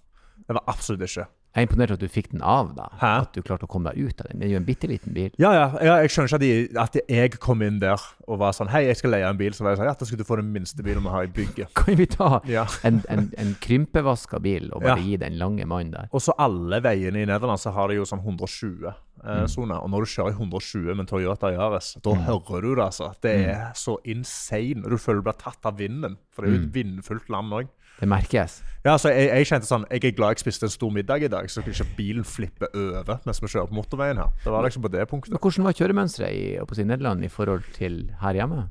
[0.47, 1.27] Det var absolutt ikke.
[1.57, 2.91] Jeg er imponert at du fikk den av, da.
[3.01, 3.13] Hæ?
[3.25, 4.43] At du klarte å komme deg ut av den.
[4.43, 5.31] Det er jo en bitte liten bil.
[5.41, 8.53] Ja, ja, ja jeg skjønner ikke at, de, at jeg kom inn der og var
[8.53, 9.57] sånn Hei, jeg skal leie en bil.
[9.57, 11.33] Så var jeg sånn Ja, da skal du få den minste bilen vi har i
[11.33, 11.73] bygget.
[11.81, 12.67] Kan vi ta Ja.
[12.85, 15.09] en, en, en krympevaska bil og bare Ja.
[15.09, 16.13] gi den lange mannen der?
[16.13, 18.93] Og så alle veiene i Nederland så har de jo sånn 120.
[19.25, 19.73] Mm.
[19.81, 23.09] Og når du kjører i 120 med en Toyota Yaris, da hører du det, altså.
[23.25, 24.85] Det er så insane.
[24.85, 26.19] Du føler du blir tatt av vinden.
[26.37, 27.73] For det er jo et vindfullt land òg.
[27.97, 28.61] Det merkes.
[28.85, 31.31] Ja, altså, jeg, jeg kjente sånn Jeg er glad jeg spiste en stor middag i
[31.33, 34.33] dag, så ikke bilen flipper over mens vi kjører på motorveien her.
[34.45, 35.35] Det var liksom på det punktet.
[35.35, 38.67] Men hvordan var kjøremønsteret i, i Nederland i forhold til her hjemme?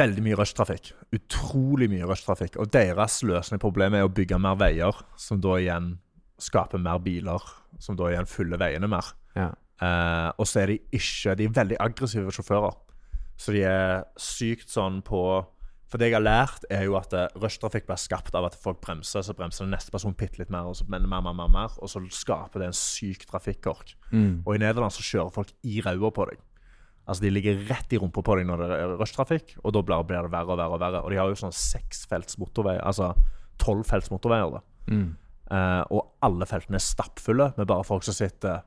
[0.00, 0.92] Veldig mye rushtrafikk.
[1.14, 2.58] Utrolig mye rushtrafikk.
[2.62, 5.92] Og deres løsning problem problemet er å bygge mer veier, som da igjen
[6.40, 7.42] skaper mer biler,
[7.82, 9.12] som da igjen fyller veiene mer.
[9.36, 9.50] Ja.
[9.80, 12.74] Eh, og så er de ikke De er veldig aggressive sjåfører.
[13.40, 15.22] Så de er sykt sånn på
[15.90, 18.78] For det jeg har lært, er jo at eh, rushtrafikk blir skapt av at folk
[18.84, 21.72] bremser, så bremser den neste person bitte litt mer, og så mer, mer, mer, mer,
[21.82, 23.96] og så skaper det en syk trafikkork.
[24.46, 26.38] Og i Nederland så kjører folk i ræva på deg.
[27.10, 30.04] Altså De ligger rett i rumpa på deg når det er rushtrafikk, og da blir
[30.06, 30.70] det verre og verre.
[30.70, 33.10] Og verre Og de har jo sånn seksfelts motorvei, altså
[33.58, 34.50] tolvfelts motorveier.
[34.60, 34.60] da.
[35.50, 38.60] Uh, og alle feltene er stappfulle med bare folk som sitter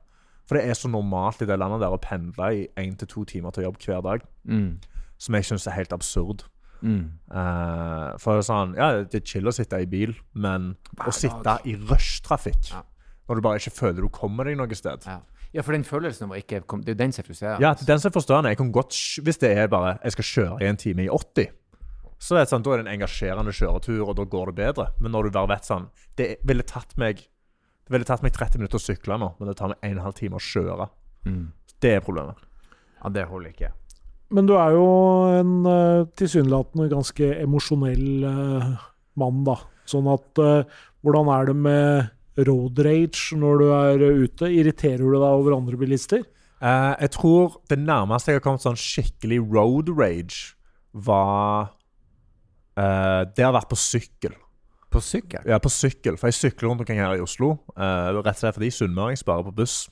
[0.44, 3.24] For det er så normalt i det landet der å pendle i én til to
[3.24, 4.76] timer til jobb hver dag, Mm.
[5.16, 6.44] som jeg syns er helt absurd.
[6.84, 7.04] Mm.
[7.32, 11.08] Eh, for det er sånn, ja, det er chill å sitte i bil, men Hver
[11.08, 11.64] å sitte dag.
[11.64, 12.82] i rushtrafikk Ja.
[13.28, 15.20] når du bare ikke føler du kommer deg noe sted Ja.
[15.54, 17.60] ja, for den følelsen var ikke kom, Det er jo den som er frustrerende.
[17.60, 18.92] Ja, til den som er den, jeg kan godt,
[19.24, 21.48] Hvis det er bare jeg skal kjøre i en time i 80,
[22.18, 24.86] så er det sånn, da er det en engasjerende kjøretur, og da går det bedre.
[25.00, 28.56] Men når du bare vet sånn Det ville tatt meg det ville tatt meg 30
[28.58, 30.88] minutter å sykle nå, men det tar meg 1 12 time å kjøre.
[31.26, 31.52] Mm.
[31.80, 32.36] Det er problemet.
[33.02, 33.72] ja, det holder ikke.
[34.34, 34.86] Men du er jo
[35.30, 38.72] en uh, tilsynelatende ganske emosjonell eh,
[39.20, 39.54] mann, da.
[39.88, 44.48] Sånn at eh, Hvordan er det med road rage når du er eh, ute?
[44.48, 46.24] Irriterer du deg over andre bilister?
[46.64, 50.54] Uh, jeg tror det nærmeste jeg har kommet sånn skikkelig road rage,
[50.94, 51.74] var
[52.78, 54.32] uh, Det har vært på sykkel.
[54.88, 55.44] På sykkel?
[55.50, 56.16] Ja, på sykkel.
[56.16, 57.58] For jeg sykler rundt omkring her i Oslo.
[57.76, 59.82] Uh, rett og slett fordi sunnmøring sparer på buss.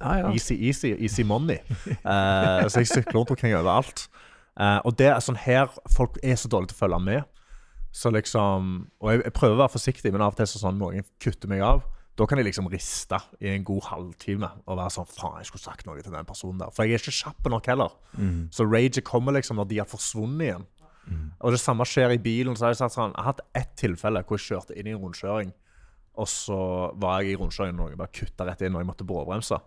[0.00, 0.32] Ja, ja.
[0.34, 1.58] Easy, easy, easy money.
[2.04, 4.06] Uh, så jeg sykler rundt omkring overalt.
[4.56, 7.26] Uh, og det er sånn her Folk er så dårlige til å følge med.
[7.96, 8.70] Så liksom
[9.00, 11.52] Og jeg, jeg prøver å være forsiktig, men av og til så sånn noen kutter
[11.52, 11.84] meg av.
[12.16, 15.66] Da kan jeg liksom riste i en god halvtime og være sånn Faen, jeg skulle
[15.66, 16.72] sagt noe til den personen der.
[16.72, 17.92] For jeg er ikke kjapp nok heller.
[18.56, 20.64] Så rage kommer liksom når de har forsvunnet igjen.
[21.44, 22.56] Og det samme skjer i bilen.
[22.56, 24.94] så har Jeg sagt sånn, jeg har hatt ett tilfelle hvor jeg kjørte inn i
[24.96, 25.52] en rundkjøring.
[26.16, 26.58] Og så
[26.96, 29.60] var jeg i rundkjøringen og jeg bare kutta rett inn og jeg måtte bråbremse.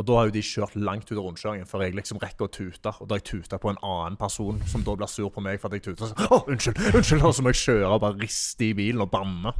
[0.00, 2.52] Og da har jo de kjørt langt ut av rundkjøringen før jeg liksom rekker å
[2.52, 2.92] tute.
[3.02, 5.68] Og da jeg tuta på en annen person som da blir sur på meg for
[5.68, 6.08] at jeg tuter.
[6.08, 9.10] Så, oh, unnskyld, unnskyld, Og så må jeg kjøre og bare riste i bilen og
[9.12, 9.52] banne.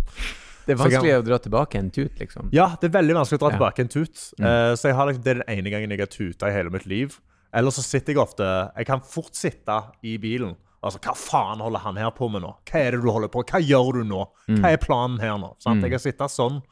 [0.62, 1.20] Det er vanskelig kan...
[1.20, 2.48] å dra tilbake en tut, liksom.
[2.54, 3.58] Ja, det er veldig vanskelig å dra Ja.
[3.58, 4.24] tilbake en tut.
[4.38, 6.72] Eh, så jeg har liksom, det er den ene gangen jeg har tuta i hele
[6.72, 7.18] mitt liv.
[7.52, 10.54] Ellers så sitter jeg ofte Jeg kan fort sitte i bilen.
[10.82, 12.54] Altså, Hva faen holder han her på med nå?
[12.66, 14.24] Hva er det du holder på Hva gjør du nå?
[14.48, 15.52] Hva er planen her nå?
[15.62, 15.84] Sant?
[15.84, 16.62] Jeg kan sitte sånn.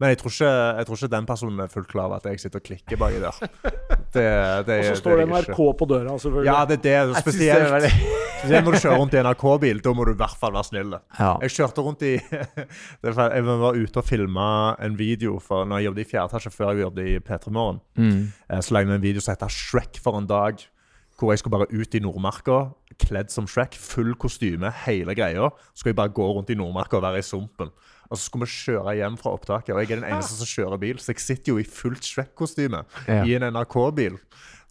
[0.00, 2.40] Men jeg tror, ikke, jeg tror ikke den personen er fullt klar over at jeg
[2.42, 3.36] sitter og klikker baki der.
[4.12, 4.24] Det,
[4.66, 5.66] det, Og så står det NRK ikke.
[5.78, 6.48] På døra, selvfølgelig.
[6.52, 6.82] Ja, det er det.
[6.82, 7.92] Det er Spesielt, veldig-
[8.42, 9.80] spesielt når du kjører rundt i en NRK-bil.
[9.84, 10.96] Da må du i hvert fall være snill.
[11.20, 11.30] Ja.
[11.44, 12.10] Jeg kjørte rundt i
[13.02, 14.48] det Jeg var ute og filma
[14.84, 17.80] en video for når jeg jobbet i fjerde etasje før jeg jobbet i P3 Morgen.
[17.96, 18.18] Mm.
[18.50, 20.60] Eh, Så lagde vi en video som heter Shrek for en dag.
[21.20, 22.58] Hvor jeg skulle bare ut i Nordmarka,
[22.98, 23.76] kledd som Shrek.
[23.78, 25.48] Full kostyme, hele greia.
[25.72, 27.70] Så skulle jeg bare gå rundt i Nordmarka og være i sumpen.
[28.12, 30.80] Og så skulle vi kjøre hjem fra opptaket, og jeg er den eneste som kjører
[30.82, 30.98] bil.
[31.00, 33.22] Så jeg sitter jo i fullt Shrek-kostyme Ja.
[33.24, 34.18] i en NRK-bil.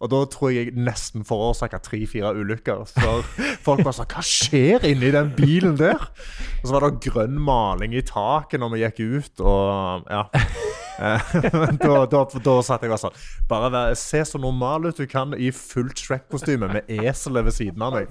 [0.02, 2.80] Og da tror jeg jeg nesten forårsaka tre-fire ulykker.
[2.90, 3.22] For
[3.62, 6.08] folk bare sa 'Hva skjer inni den bilen der?'
[6.62, 10.24] Og så var det grønn maling i taket når vi gikk ut, og ja.
[10.98, 11.20] Eh,
[11.52, 13.16] Men da, da, da satt jeg bare sånn
[13.48, 17.94] Bare se så normal ut du kan i fullt Shrek-kostyme med eselet ved siden av
[17.94, 18.08] meg.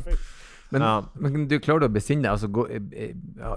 [0.71, 1.01] Men, Ja.
[1.19, 2.31] men du klarer å besinne deg?
[2.31, 3.55] Altså, gå, eh, eh, ja,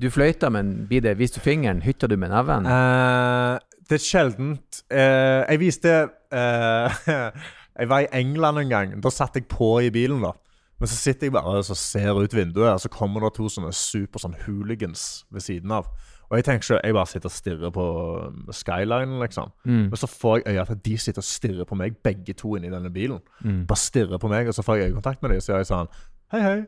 [0.00, 1.82] du fløyter, men blir det Viste du fingeren?
[1.82, 2.66] Hytta du med neven?
[2.66, 3.58] Uh,
[3.88, 5.94] det er sjeldent Uh, Jeg viste
[6.34, 7.00] uh,
[7.80, 8.94] Jeg var i England en gang.
[9.02, 10.32] Da satt jeg på i bilen, da.
[10.80, 13.48] Men så sitter jeg bare og så ser ut vinduet, og så kommer det to
[13.52, 15.86] sånne super sånn hooligans ved siden av.
[16.30, 17.84] Og jeg tenker ikke, jeg bare sitter og stirrer på
[18.28, 19.48] um, skylinen, liksom.
[19.64, 22.70] Men så får jeg øye at de sitter og stirrer på meg, begge to inni
[22.70, 23.18] denne bilen.
[23.42, 25.70] Bare stirrer på meg, og så får jeg øyekontakt med dem, og så gjør jeg
[25.72, 25.90] sånn
[26.30, 26.58] Hei, hei.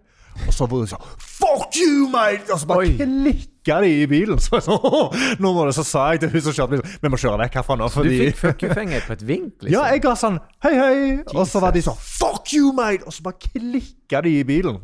[0.46, 2.48] Og så var de sånn Fuck you, mate!
[2.50, 4.40] Og så bare klikka de i bilen.
[4.42, 7.18] Så, sånn, nå må det, så sa jeg til hun som kjørte bilen Vi må
[7.20, 9.74] kjøre vekk herfra nå, du fikk fuck you-finger på et vink, liksom?
[9.74, 10.94] Ja, jeg ga sånn hei, hei.
[11.36, 13.04] Og så var de sånn fuck you, mate!
[13.06, 14.80] Og så bare klikka de i bilen.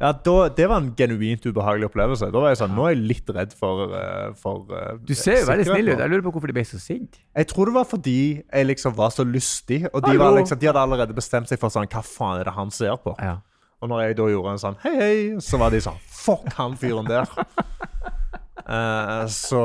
[0.00, 2.28] Ja, da, Det var en genuint ubehagelig opplevelse.
[2.32, 5.40] Da var jeg sånn Nå er jeg litt redd for, eh, for eh, Du ser
[5.40, 6.00] jo veldig snill ut.
[6.04, 7.20] Jeg lurer på hvorfor de ble så sinte.
[7.36, 9.82] Jeg tror det var fordi jeg liksom var så lystig.
[9.92, 12.56] Og de, var liksom, de hadde allerede bestemt seg for sånn Hva faen er det
[12.56, 13.16] han ser på?
[13.24, 13.38] Ja.
[13.82, 16.74] Og når jeg da gjorde en sånn hei, hei, så var de sånn Fuck han
[16.80, 17.28] fyren der.
[18.66, 19.60] Uh, så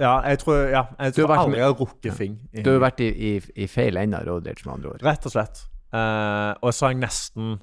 [0.00, 2.38] Ja, jeg tror, ja, jeg tror aldri jeg har rukket fing.
[2.62, 3.32] Du har vært i, i,
[3.64, 5.04] i feil ende av rage, med andre ord.
[5.04, 5.64] Rett og slett.
[5.92, 7.58] Uh, og så har jeg nesten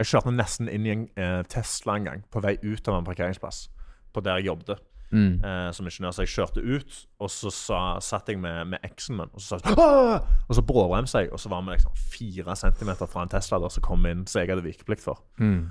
[0.00, 3.06] Jeg kjørte nesten inn i en uh, Tesla en gang, på vei ut av en
[3.06, 3.68] parkeringsplass.
[4.14, 5.40] På der jeg jobbet Mm.
[5.44, 6.12] eh, som ingeniør.
[6.12, 9.56] Så jeg kjørte ut, og så sa, satt jeg med, med eksen min, og så
[9.56, 13.22] sa jeg «Åh!» Og så bråbremsa jeg, og så var vi liksom fire centimeter fra
[13.24, 15.22] en Tesla der som kom inn, så jeg hadde vikeplikt for.
[15.40, 15.70] Mm.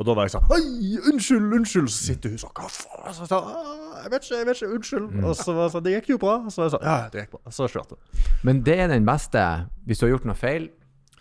[0.00, 1.88] Og da var jeg sånn Oi, unnskyld, unnskyld!
[1.92, 3.12] Så sitter hun sånn Hva faen?
[3.12, 5.08] Så jeg jeg vet ikke, jeg vet ikke, unnskyld.
[5.28, 6.36] Og så var jeg sånn Det gikk jo bra.
[6.48, 7.52] Så var jeg sånn Ja, det gikk bra.
[7.52, 8.22] Så kjørte jeg.
[8.48, 9.42] Men det er den beste
[9.84, 10.70] hvis du har gjort noe feil.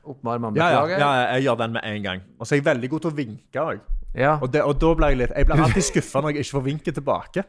[0.02, 1.04] Opp med armene, Ja, ja, beklager.
[1.04, 2.24] ja, jeg gjør den med en gang.
[2.40, 3.84] Og så er jeg veldig god til å vinke òg.
[4.16, 4.38] Ja.
[4.42, 6.64] Og, det- og da ble jeg litt Jeg blir alltid skuffa når jeg ikke får
[6.66, 7.44] vinke tilbake.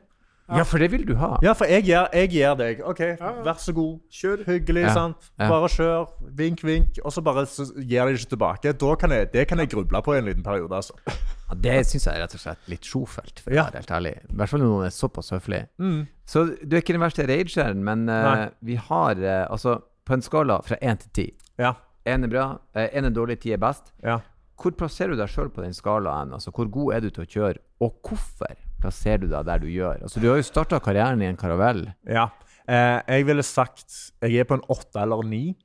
[0.53, 1.38] ja, for det vil du ha.
[1.42, 2.98] Ja, for jeg gir, jeg gir deg OK,
[3.46, 4.01] vær så god.
[4.12, 4.44] Kjør.
[4.44, 4.92] Hyggelig, Ja.
[4.94, 5.31] sant.
[5.38, 6.09] Bare kjør.
[6.37, 6.98] Vink, vink.
[7.05, 8.72] Og så bare så gir de ikke tilbake.
[8.79, 10.92] Da kan jeg, det kan jeg gruble på i en liten periode, altså.
[11.07, 13.64] Ja, det syns jeg er rett og slett litt sjofelt, for å Ja.
[13.70, 14.14] være helt ærlig.
[14.31, 15.66] I hvert fall når noen er såpass høflig.
[15.81, 16.07] Mm.
[16.27, 20.22] Så du er ikke den verste rageren, men uh, vi har uh, altså på en
[20.22, 21.27] skala fra én til ti.
[21.59, 21.75] Ja.
[22.05, 23.92] Én er bra, én er dårlig, ti er best.
[24.03, 24.18] ja.
[24.62, 26.31] Hvor plasserer du deg sjøl på den skalaen?
[26.37, 29.66] Altså, hvor god er du til å kjøre, og hvorfor plasserer du deg der du
[29.70, 30.05] gjør?
[30.07, 31.88] Altså, du har jo starta karrieren i en karavell.
[32.07, 32.31] ja.
[32.70, 33.90] Eh, jeg ville sagt
[34.22, 35.57] jeg er på en åtte eller ni.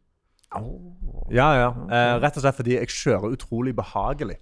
[1.29, 1.67] Ja, ja.
[1.93, 4.39] Eh, rett og slett fordi jeg kjører utrolig behagelig.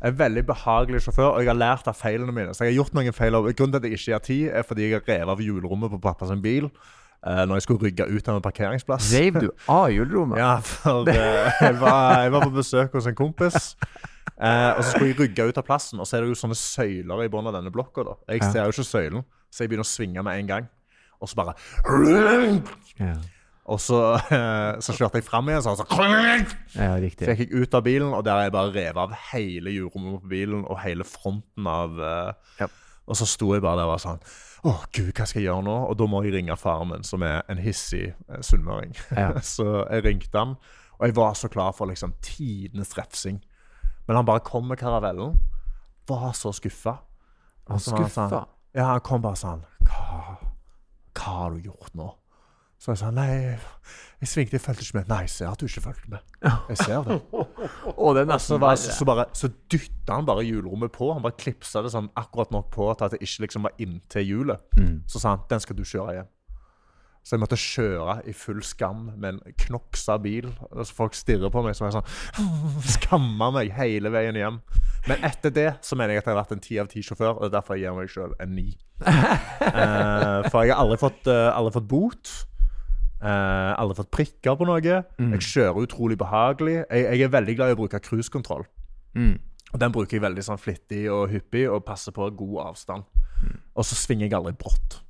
[0.00, 2.52] Jeg er veldig behagelig sjåfør, og jeg har lært av feilene mine.
[2.52, 3.38] Så jeg har gjort noen feil.
[3.46, 6.02] Grunnen til at jeg ikke har tid, er fordi jeg har revet av hjulrommet på
[6.02, 6.66] pappas bil
[7.26, 9.10] eh, når jeg skulle rygge ut av en parkeringsplass.
[9.14, 10.38] Reiv du av hjulrommet?
[10.40, 13.74] Ja, for uh, jeg, var, jeg var på besøk hos en kompis.
[14.34, 16.58] Uh, og så skulle jeg rygge ut av plassen, og så er det jo sånne
[16.58, 18.06] søyler i bunnen av denne blokka.
[18.06, 18.16] da.
[18.34, 20.68] Jeg ser jo ikke søylen, så jeg begynner å svinge med en gang.
[21.22, 21.54] Og så bare
[22.98, 23.14] Ja,
[23.64, 23.98] Og så,
[24.84, 25.86] så kjørte jeg fram igjen, så, så
[26.76, 27.28] ja riktig.
[27.30, 30.32] fikk jeg ut av bilen, og der har jeg bare revet av hele jordrommet på
[30.34, 31.96] bilen og hele fronten av
[32.60, 32.68] Ja.
[33.04, 34.20] Og så sto jeg bare der og var sånn
[34.64, 35.74] Å, gud, hva skal jeg gjøre nå?
[35.90, 38.94] Og da må jeg ringe faren min, som er en hissig eh, sunnmøring.
[39.12, 39.34] Ja.
[39.54, 40.54] så jeg ringte han,
[40.96, 43.42] og jeg var så klar for liksom tidenes refsing.
[44.08, 45.36] Men han bare kom med karavellen.
[46.08, 46.96] Var så skuffa.
[47.68, 48.28] Han skuffa?
[48.32, 50.34] Sånn, ja, han kom bare sånn Hva,
[51.16, 52.10] hva har du gjort nå?
[52.84, 53.30] Så jeg sa nei,
[54.20, 55.06] jeg svingte, jeg fulgte ikke med.
[55.08, 56.34] Nei, jeg ser at du ikke fulgte med.
[56.68, 57.16] Jeg ser det.
[58.04, 61.08] og det Så, bare, så, bare, så dytta han bare hjulrommet på.
[61.14, 64.28] Han bare klipsa det sånn akkurat nok på til at det ikke liksom var inntil
[64.28, 64.68] hjulet.
[64.76, 64.98] Mm.
[65.08, 66.30] Så sa han den skal du kjøre hjem.
[67.24, 70.50] Så jeg måtte kjøre i full skam med en knoksa bil.
[70.76, 72.48] Så folk stirrer på meg, så jeg sånn
[72.98, 74.58] skammer meg hele veien hjem.
[75.08, 77.38] Men etter det så mener jeg at jeg har vært en ti av ti sjåfør,
[77.38, 78.74] og det er derfor jeg gir meg sjøl en ni.
[79.08, 82.34] uh, for jeg har aldri fått, uh, aldri fått bot.
[83.24, 84.80] Eh, aldri fått prikker på noe.
[84.84, 86.82] Jeg kjører utrolig behagelig.
[86.90, 88.66] Jeg, jeg er veldig glad i å bruke cruisekontroll.
[89.16, 89.38] Mm.
[89.74, 93.08] Den bruker jeg veldig sånn flittig og hyppig, og passer på god avstand.
[93.74, 95.00] Og så svinger jeg aldri brått.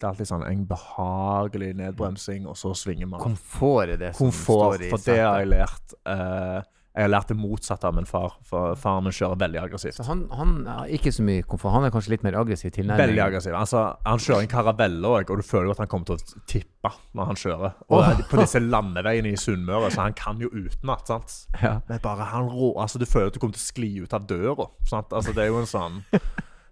[0.00, 3.20] Det er alltid sånn en behagelig nedbremsing, og så svinger man.
[3.20, 5.96] Komfort er det som Komfort, står i for det har jeg lært.
[6.08, 9.94] eh, jeg har lært det motsatte av min far, for faren min kjører veldig aggressivt.
[9.94, 11.70] Så han, han er ikke så mye komfort.
[11.76, 13.04] Han er kanskje litt mer aggressiv tilnærming.
[13.04, 13.54] Veldig aggressiv.
[13.54, 16.42] Altså, han kjører en karavelle òg, og du føler jo at han kommer til å
[16.50, 17.76] tippe når han kjører.
[17.86, 18.24] Og oh.
[18.26, 21.06] På disse landeveiene i Sunnmøre, så han kan jo utenat.
[21.06, 21.36] sant?
[21.62, 21.76] Ja.
[21.86, 24.26] Men bare han rå, altså Du føler at du kommer til å skli ut av
[24.26, 24.66] døra.
[24.90, 25.14] Sant?
[25.14, 26.00] Altså Det er jo en sånn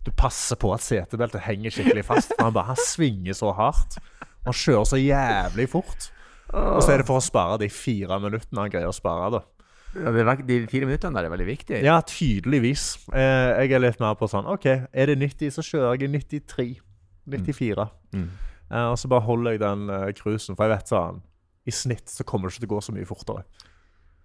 [0.06, 2.34] Du passer på at setebeltet henger skikkelig fast.
[2.34, 4.00] For han bare han svinger så hardt.
[4.48, 6.10] Han kjører så jævlig fort.
[6.58, 9.30] Og så er det for å spare de fire minuttene han greier å spare.
[9.36, 9.44] da
[10.04, 11.80] Ja, det de fire minuttene der er veldig viktige.
[11.84, 12.84] Ja, tydeligvis.
[13.12, 16.12] Eh, jeg er litt mer på sånn OK, er det 90, så kjører jeg i
[16.18, 16.68] 93.
[17.28, 17.88] 94.
[18.14, 18.28] Mm.
[18.70, 21.22] Eh, og så bare holder jeg den uh, cruisen, for jeg vet sånn
[21.68, 23.42] I snitt så kommer det ikke til å gå så mye fortere.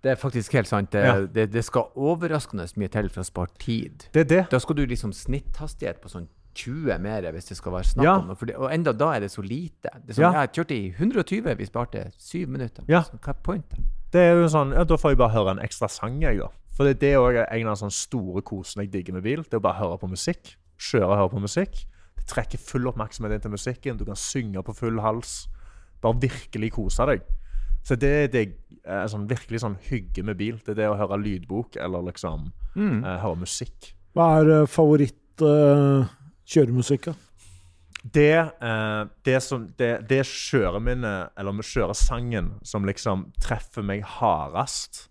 [0.04, 0.92] Det er faktisk helt sant.
[0.92, 1.16] Det, Ja.
[1.28, 4.08] det, det skal overraskende mye til for å spare tid.
[4.16, 4.42] Det er det.
[4.52, 8.16] Da skal du liksom snitthastighet på sånn 20 mer hvis det skal være snakk Ja.
[8.20, 9.90] om det, og enda da er det så lite.
[10.06, 10.44] Det sånn, Ja.
[10.44, 12.84] Jeg kjørte i 120, vi sparte 7 minutter.
[12.88, 13.02] Ja.
[13.04, 13.80] Så hva er pointet?
[14.14, 16.50] Det er jo sånn, ja, Da får jeg bare høre en ekstra sang, jeg, da.
[16.78, 19.44] For det, er òg en av de store kosene jeg digger med bil.
[19.46, 20.56] Det er å bare høre på musikk.
[20.82, 21.84] Kjøre og høre på musikk.
[22.18, 23.98] Det trekker full oppmerksomhet inn til musikken.
[24.00, 25.48] Du kan synge på full hals.
[26.02, 27.22] Bare virkelig kose deg.
[27.84, 28.44] Så det det
[28.86, 30.58] er sånn, virkelig sånn hygge med bil.
[30.66, 33.04] Det er det å høre lydbok eller liksom Mm.
[33.04, 33.92] uh, høre musikk.
[34.18, 36.08] Hva er eh, favoritt uh,
[36.50, 37.06] kjøremusikk?
[37.06, 37.14] da?
[38.04, 45.06] Det, eh, det, som, det, det kjøreminnet, eller med kjøresangen, som liksom treffer meg hardest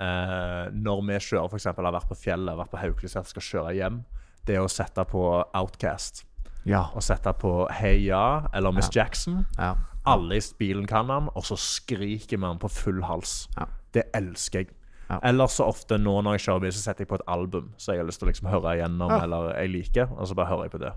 [0.00, 1.68] eh, når vi kjører, f.eks.
[1.68, 4.00] har vært på fjellet, vært på Haukeliset, skal kjøre hjem,
[4.48, 6.24] det er å sette på Outcast.
[6.64, 6.86] Ja.
[6.96, 9.46] Og sette på Hey Ja eller Miss Jackson.
[9.58, 9.74] ja.
[10.08, 13.42] Alle i bilen kan han, og så skriker man på full hals.
[13.58, 13.66] Ja.
[13.92, 14.70] Det elsker jeg.
[15.10, 15.18] Ja.
[15.28, 17.92] Eller så ofte nå når jeg kjører bil, så setter jeg på et album så
[17.92, 19.18] jeg har lyst til å liksom høre igjennom, Ja.
[19.26, 20.92] eller jeg liker, og så bare hører jeg på det.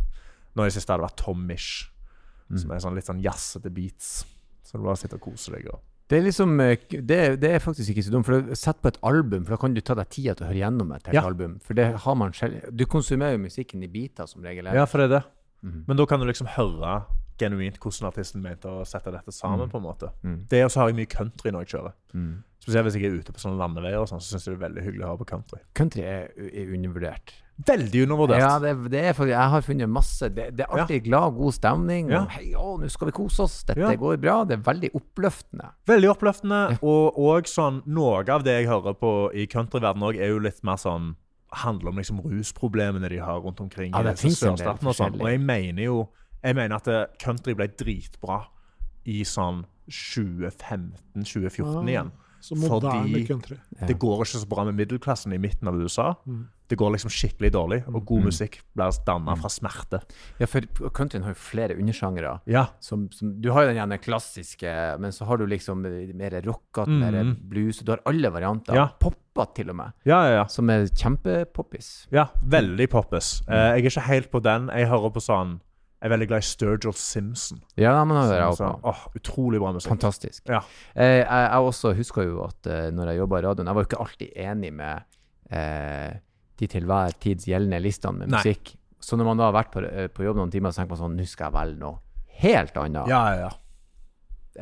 [0.56, 1.90] Nå i det siste har det vært Tom Mish,
[2.52, 2.58] Mm.
[2.60, 4.26] som er sånn litt sånn jazzete beats.
[4.64, 5.70] Så du bare sitter og koser deg.
[5.74, 5.80] Og.
[6.12, 8.26] Det er liksom eh, det, det er faktisk ikke så dumt.
[8.28, 10.60] For Sett på et album, for da kan du ta deg tida til å høre
[10.62, 11.24] gjennom et helt Ja.
[11.26, 11.56] album.
[11.64, 12.68] For det har man selv.
[12.76, 14.66] Du konsumerer jo musikken i biter som regel.
[14.66, 15.24] Ja, for det er det.
[15.64, 15.84] Mm.
[15.88, 17.06] Men da kan du liksom høre
[17.40, 19.70] genuint hvordan artisten mente å sette dette sammen.
[19.72, 20.12] på en måte.
[20.24, 20.46] Mm.
[20.48, 21.94] Det er også har jeg mye country når jeg kjører.
[22.14, 22.44] Mm.
[22.60, 24.70] Spesielt hvis jeg er ute på sånne landeveier, og sånn, så syns jeg det er
[24.70, 25.60] veldig hyggelig å høre på country.
[25.74, 27.34] Country er, er undervurdert.
[27.68, 28.40] Veldig undervurdert.
[28.42, 31.54] Ja, det, det er faktisk, jeg har funnet masse Det, det er alltid glad, god
[31.54, 32.10] stemning.
[32.10, 32.24] Ja.
[32.24, 33.60] Og, Hei, å, nå skal vi kose oss.
[33.64, 33.92] Dette Ja.
[33.96, 34.40] går bra.
[34.50, 35.70] Det er veldig oppløftende.
[35.88, 36.62] Veldig oppløftende.
[36.82, 40.64] Og, og sånn, noe av det jeg hører på i countryverdenen òg, er jo litt
[40.64, 41.16] mer sånn
[41.54, 44.88] handler om liksom rusproblemene de har rundt omkring Ja, det i finnes en del sørstaten.
[44.90, 45.22] Og, sånn.
[45.22, 46.00] og jeg mener jo
[46.44, 48.42] jeg mener at eh, country ble dritbra
[49.06, 51.88] i sånn 2015-2014 Ah.
[51.88, 52.12] igjen.
[52.42, 53.58] Så moderne Fordi- country.
[53.80, 56.16] Fordi Det går ikke så bra med middelklassen i midten av USA.
[56.28, 56.48] Mm.
[56.74, 58.26] Det går liksom skikkelig dårlig, og god Mm.
[58.32, 60.02] musikk blir danna fra smerte.
[60.42, 62.40] Ja, for countryen har jo flere undersjangere.
[62.50, 62.66] Ja.
[62.82, 65.82] Som, som, du har jo den gjerne klassiske, men så har du liksom
[66.18, 67.00] mer rockete, Mm.
[67.12, 67.80] mer blues.
[67.86, 68.74] Du har alle varianter.
[68.74, 68.88] Ja.
[69.00, 69.94] Poppa til og med.
[70.06, 70.46] Ja, ja, ja.
[70.50, 72.08] Som er kjempepoppis.
[72.12, 73.42] ja veldig poppis.
[73.48, 74.68] Eh, jeg er ikke helt på den.
[74.74, 75.60] Jeg hører på sånn
[76.04, 77.62] Jeg er veldig glad i Sturgill Simpson.
[77.78, 78.80] Ja, men det er Sånn, også.
[78.84, 79.88] åh, utrolig bra musikk.
[79.94, 80.42] Fantastisk.
[80.50, 80.60] Ja.
[80.96, 83.84] Eh, jeg, jeg også husker jo at eh, når jeg jobba i radioen Jeg var
[83.84, 85.04] jo ikke alltid enig med
[85.50, 86.18] eh,
[86.60, 88.40] de til hver tids gjeldende listene med Nei.
[88.44, 88.76] musikk.
[89.04, 91.02] Så når man da har vært på, eh, på jobb noen timer, så tenker man
[91.04, 92.00] sånn Nå skal jeg velge noe
[92.40, 93.50] helt annet Ja, ja, ja.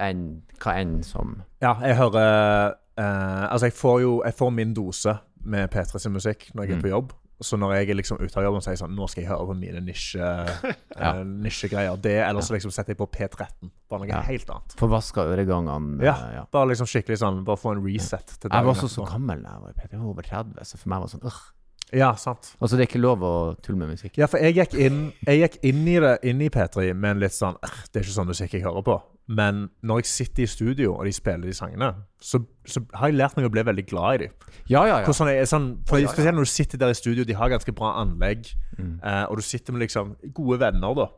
[0.07, 4.73] enn hva enn som Ja, jeg hører eh, Altså, jeg får jo jeg får min
[4.77, 6.77] dose med P3 sin musikk når jeg Mm.
[6.77, 7.13] er på jobb.
[7.41, 9.31] Så når jeg er liksom ute av jobben, så er jeg sånn Nå skal jeg
[9.31, 10.19] høre på mine nisje,
[11.01, 11.13] Ja.
[11.17, 11.97] uh, nisjegreier.
[11.97, 13.71] Det, eller så liksom setter jeg på P13.
[13.89, 14.21] Bare noe Ja.
[14.21, 14.75] helt annet.
[14.77, 16.03] Forvaska øregangene.
[16.05, 16.13] Ja.
[16.13, 16.43] eh, ja.
[16.51, 19.49] Bare liksom skikkelig sånn Bare få en reset til Jeg var også så gammel da
[19.55, 19.89] jeg var i P3.
[19.91, 21.41] Jeg var over 30, så for meg var det sånn øh.
[21.93, 22.53] Ja, sant.
[22.61, 24.15] Altså, det er ikke lov å tulle med musikk.
[24.17, 27.19] Ja, for jeg gikk inn, jeg gikk inn i det inn i P3 med en
[27.25, 28.95] litt sånn «Øh, Det er ikke sånn musikk jeg hører på.
[29.31, 33.17] Men når jeg sitter i studio og de spiller de sangene, så, så har jeg
[33.19, 34.31] lært meg å bli veldig glad i dem.
[34.71, 35.07] Ja, ja, ja.
[35.07, 35.99] Er, sånn, for.
[36.11, 38.99] Spesielt når du sitter der i studio, de har ganske bra anlegg, Mm.
[39.03, 41.09] eh, og du sitter med liksom gode venner, da.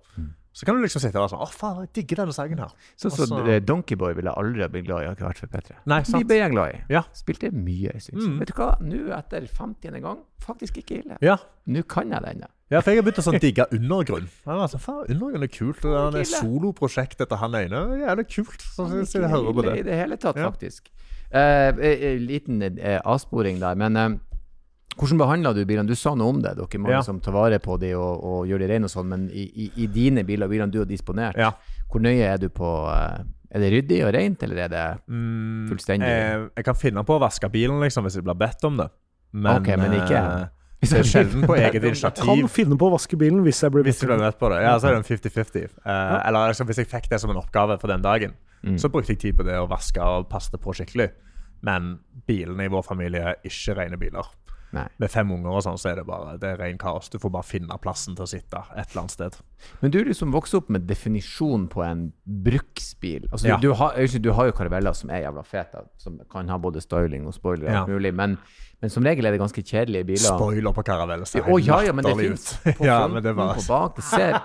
[0.54, 2.70] Så kan du liksom sitte der sånn Å, faen, jeg digger denne sangen her.
[2.96, 5.48] Så, så Også- eh, Donkeyboy ville aldri ha blitt glad i, hadde ikke vært for
[5.48, 5.78] P3.
[5.90, 6.28] Nei, De sant?
[6.30, 6.82] ble jeg glad i.
[6.94, 7.02] Ja.
[7.18, 8.28] Spilte mye, jeg synes.
[8.28, 8.36] Mm.
[8.40, 10.00] Vet du hva, nå etter 50.
[10.04, 11.18] gang, faktisk ikke ille.
[11.26, 11.38] Ja.
[11.68, 12.48] Nå kan jeg denne.
[12.70, 14.28] ja, for jeg har begynt å sånn digge Undergrunn.
[14.46, 15.82] Sånn, faen, Undergrunn er kult.
[15.82, 17.82] Det er et soloprosjekt etter han ene.
[18.06, 18.62] Jævlig kult.
[18.62, 19.78] Så, så, så jeg hører på det.
[19.80, 20.52] I det hele tatt, Ja.
[20.52, 20.90] faktisk.
[21.34, 24.10] Eh, Uh, liten uh, avsporing der, men eh,
[24.98, 25.88] hvordan behandla du bilene?
[25.88, 26.56] Du sa noe om det.
[26.58, 27.00] Dere må Ja.
[27.02, 29.72] liksom ta vare på de og, og gjøre de rene og sånn, men i, i,
[29.84, 31.52] i dine biler, bilene du har disponert, Ja.
[31.92, 33.24] hvor nøye er du på eh,
[33.56, 36.08] Er det ryddig og rent, eller er det Mm, Fullstendig.
[36.10, 38.88] jeg, jeg kan finne på å vaske bilen liksom, hvis jeg blir bedt om det.
[39.32, 40.50] Men, Ok, men ikke- jeg.
[40.82, 41.82] det er sjelden på eget
[42.26, 44.64] Kan finne på å vaske bilen hvis jeg blir bedt på det.
[44.64, 45.70] Ja, så er det en 50-50.
[45.86, 48.78] Eh, Eller liksom, hvis jeg fikk det som en oppgave for den dagen, Mm.
[48.80, 51.12] så brukte jeg tid på det å vaske og passe det på skikkelig.
[51.62, 54.24] Men bilene i vår familie er ikke rene biler.
[54.74, 54.88] Nei.
[54.98, 57.08] Med fem unger og sånn, så er det bare det er ren kaos.
[57.14, 59.36] Du får bare finne plassen til å sitte et eller annet sted.
[59.84, 63.28] Men du er liksom vokst opp med definisjon på en bruksbil.
[63.32, 63.58] Altså, Ja.
[63.58, 66.82] du, du, har, du har jo Caravella som er jævla fete, som kan ha både
[66.82, 67.94] styling og spoiler og alt Ja.
[67.94, 68.38] mulig, men,
[68.84, 70.36] men som regel er det ganske kjedelige biler.
[70.36, 72.50] Spoiler på Caravelle ser oh, ja, ja, men det ut.
[72.66, 73.94] på ja, men det var på bak.
[73.96, 74.36] Det ser,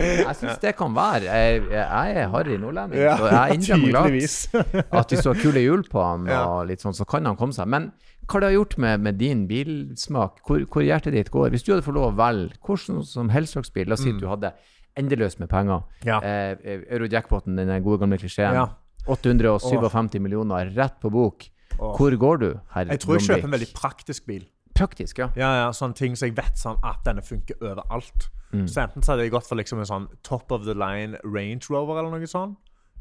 [0.00, 1.26] jeg syns det kan være.
[1.28, 5.84] Jeg, jeg er harry nordlending, Ja, så jeg innrømmer glatt at du har kule hjul
[5.92, 7.68] på han, og litt sånn, så kan han komme seg.
[7.68, 7.90] Men
[8.22, 10.40] hva har det gjort med, med din bilsmak?
[10.48, 11.52] Hvor, hvor hjertet ditt går?
[11.52, 14.16] Hvis du hadde fått lov å velge hvordan som helst slags bil, la oss si
[14.16, 14.54] at du hadde
[14.96, 15.84] endeløst med penger.
[16.00, 16.08] Mm.
[16.08, 16.22] Ja.
[16.24, 18.56] Eh, Eurojackpoten, den gode gamle klisjeen.
[18.56, 18.70] Ja.
[19.04, 21.50] 857 millioner rett på bok.
[21.78, 21.96] Åh.
[21.96, 24.44] Hvor går du, herr Jeg tror jeg kjøper en veldig praktisk bil.
[24.74, 25.28] Praktisk, ja.
[25.36, 28.28] Ja, ja, sånne ting som jeg vet sånn at denne funker overalt.
[28.52, 28.66] Mm.
[28.68, 31.64] Så enten så hadde jeg gått for liksom en sånn top of the line Range
[31.70, 32.58] Rover eller noe sånt.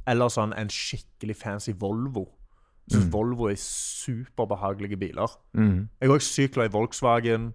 [0.10, 2.26] Eller sånn en skikkelig fancy Volvo.
[2.92, 3.12] Jeg mm.
[3.14, 5.36] Volvo er superbehagelige biler.
[5.54, 5.90] Mm.
[6.02, 7.52] Jeg er også sykt glad i Volkswagen.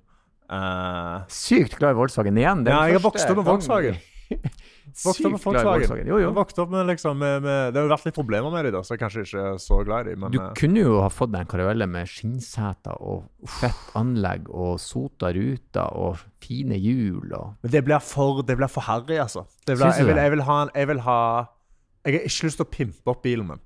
[0.46, 1.26] Uh...
[1.32, 2.64] Sykt glad i Volkswagen igjen.
[2.64, 3.48] den ja, jeg har vokst opp med.
[3.48, 3.98] Volkswagen.
[4.86, 6.08] Vokst opp med Volkswagen.
[6.08, 6.28] Jo, jo.
[6.36, 8.94] Vokste opp med liksom med, med, Det har jo vært litt problemer med dem, så
[8.94, 10.26] jeg er kanskje ikke så glad i dem.
[10.32, 14.78] Du eh, kunne jo ha fått deg en karavelle med skinnseter og fett anlegg og
[14.82, 19.46] sota ruter og fine hjul og Men det blir for, det blir for harry, altså.
[19.66, 21.20] Det blir, Syns du jeg, vil, jeg, vil ha en, jeg vil ha
[22.06, 23.64] Jeg har ikke lyst til å pimpe opp bilen min.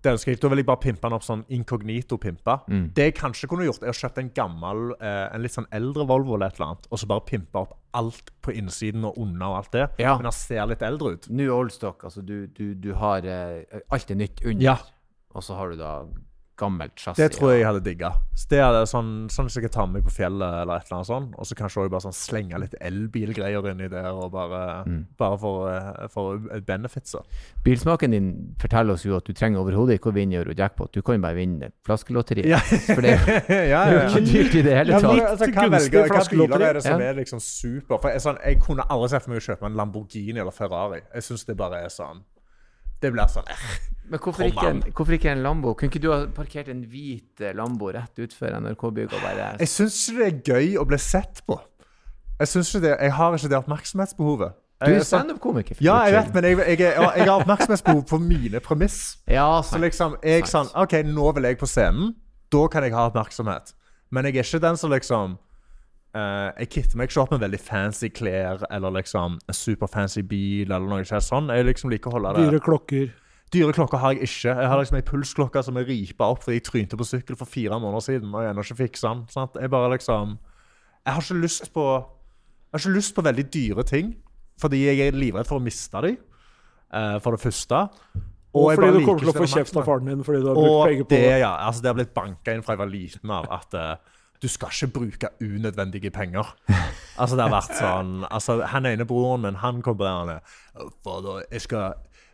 [0.00, 0.40] Det ønsker jeg.
[0.40, 2.54] Da vil jeg bare pimpe den opp sånn inkognito-pimpe.
[2.72, 2.84] Mm.
[2.96, 6.06] Det jeg kanskje kunne gjort, er å kjøpe en gammel, eh, en litt sånn eldre
[6.08, 9.50] Volvo eller et eller annet, og så bare pimpe opp alt på innsiden og under
[9.50, 9.86] og alt det.
[10.00, 10.14] Ja.
[10.16, 11.28] Men den ser litt eldre ut.
[11.28, 12.04] New old stock.
[12.08, 14.64] Altså, du, du, du har eh, Alt er nytt under.
[14.64, 14.78] Ja.
[15.34, 15.92] Og så har du da
[16.60, 17.16] gammelt chassis.
[17.22, 18.10] Det tror jeg jeg hadde digga.
[18.36, 18.60] Så Det
[18.90, 21.34] sånn, sånn at jeg kan ta med meg på fjellet, eller et eller annet sånt.
[21.40, 25.06] Og så kanskje også bare sånn slenge litt elbilgreier inni der, og bare, Mm.
[25.18, 27.12] bare for, eh, for benefits.
[27.12, 27.20] da.
[27.64, 30.92] Bilsmaken din forteller oss jo at du trenger overhodet ikke å vinne Eurojackpot.
[30.92, 32.46] Du kan jo bare vinne flaskelotteriet.
[32.46, 32.58] Ja.
[32.58, 34.08] For det, ja, det er jo ja.
[34.08, 35.20] ikke dyrt i det hele Ja, tatt.
[35.30, 36.58] altså, Litt hva, velger, hva flaskelotteri.
[36.58, 37.06] biler er det som Ja.
[37.10, 37.98] er liksom super?
[38.00, 41.00] For jeg, sånn, jeg kunne aldri sett for meg å kjøpe en Lamborghini eller Ferrari.
[41.14, 42.22] Jeg syns det bare er sånn
[43.00, 43.64] Det blir sånn eh.
[44.10, 45.72] Men hvorfor ikke, en, hvorfor ikke en Lambo?
[45.78, 49.70] Kunne ikke du ha parkert en hvit eh, Lambo rett utfor NRK-bygget og bare Jeg
[49.70, 51.60] syns ikke det er gøy å bli sett på.
[52.40, 54.56] Jeg synes ikke det, jeg har ikke det oppmerksomhetsbehovet.
[54.80, 55.76] Du Jeg er er sånn- standup-komiker.
[55.84, 58.98] Ja, jeg vet, men jeg, jeg, jeg, jeg har oppmerksomhetsbehov på mine premiss.
[59.28, 62.14] Ja, Så liksom, jeg sånn OK, nå vil jeg på scenen.
[62.50, 63.74] Da kan jeg ha oppmerksomhet.
[64.10, 65.36] Men jeg er ikke den som liksom
[66.14, 70.70] eh, Jeg kitter meg ikke opp med veldig fancy klær eller liksom en superfancy bil
[70.70, 71.50] eller noe ikke sånn.
[71.54, 73.10] Jeg liksom liker å holde det Dyre klokker.
[73.50, 74.54] Dyre klokker har jeg ikke.
[74.54, 77.50] Jeg har liksom ei pulsklokke som er ripa opp fordi jeg trynte på sykkel for
[77.50, 79.24] fire måneder siden og jeg ennå ikke fiksa den.
[79.32, 79.58] Sant?
[79.60, 80.36] Jeg bare liksom
[81.06, 84.16] Jeg har ikke lyst på Jeg har ikke lyst på veldig dyre ting
[84.60, 86.18] fordi jeg er livredd for å miste dem,
[86.90, 87.76] Uh, for det første.
[88.50, 90.56] Og og fordi du kommer til å få kjeft av faren din fordi du har
[90.58, 91.36] brukt Og penger på det, det.
[91.38, 91.50] ja.
[91.68, 93.92] Altså, det har blitt banka inn fra jeg var liten av at eh,
[94.40, 96.54] du skal ikke bruke unødvendige penger.
[97.20, 100.30] Altså, det har vært sånn altså, Han ene broren min, han kom på det han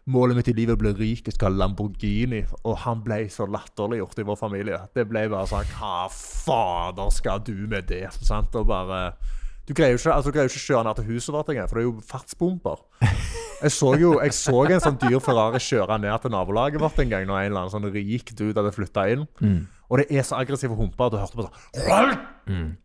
[0.07, 2.45] Målet mitt i livet er å bli rik, jeg skal ha Lamborghini.
[2.63, 4.79] Og han ble så latterliggjort i vår familie.
[4.95, 8.05] Det ble bare sånn Hva fader skal du med det?
[8.21, 8.55] Sant?
[8.55, 9.17] Og bare
[9.67, 11.89] Du greier jo ikke, altså, ikke kjøre ned til huset vårt engang, for det er
[11.89, 12.85] jo fartsbomber.
[13.57, 17.11] Jeg så jo jeg så en sånn dyr Ferrari kjøre ned til nabolaget vårt en
[17.11, 19.27] gang når en eller annen sånn rik dude hadde flytta inn.
[19.89, 21.11] Og det er så aggressive humper.
[21.13, 22.17] Du hørte på sånn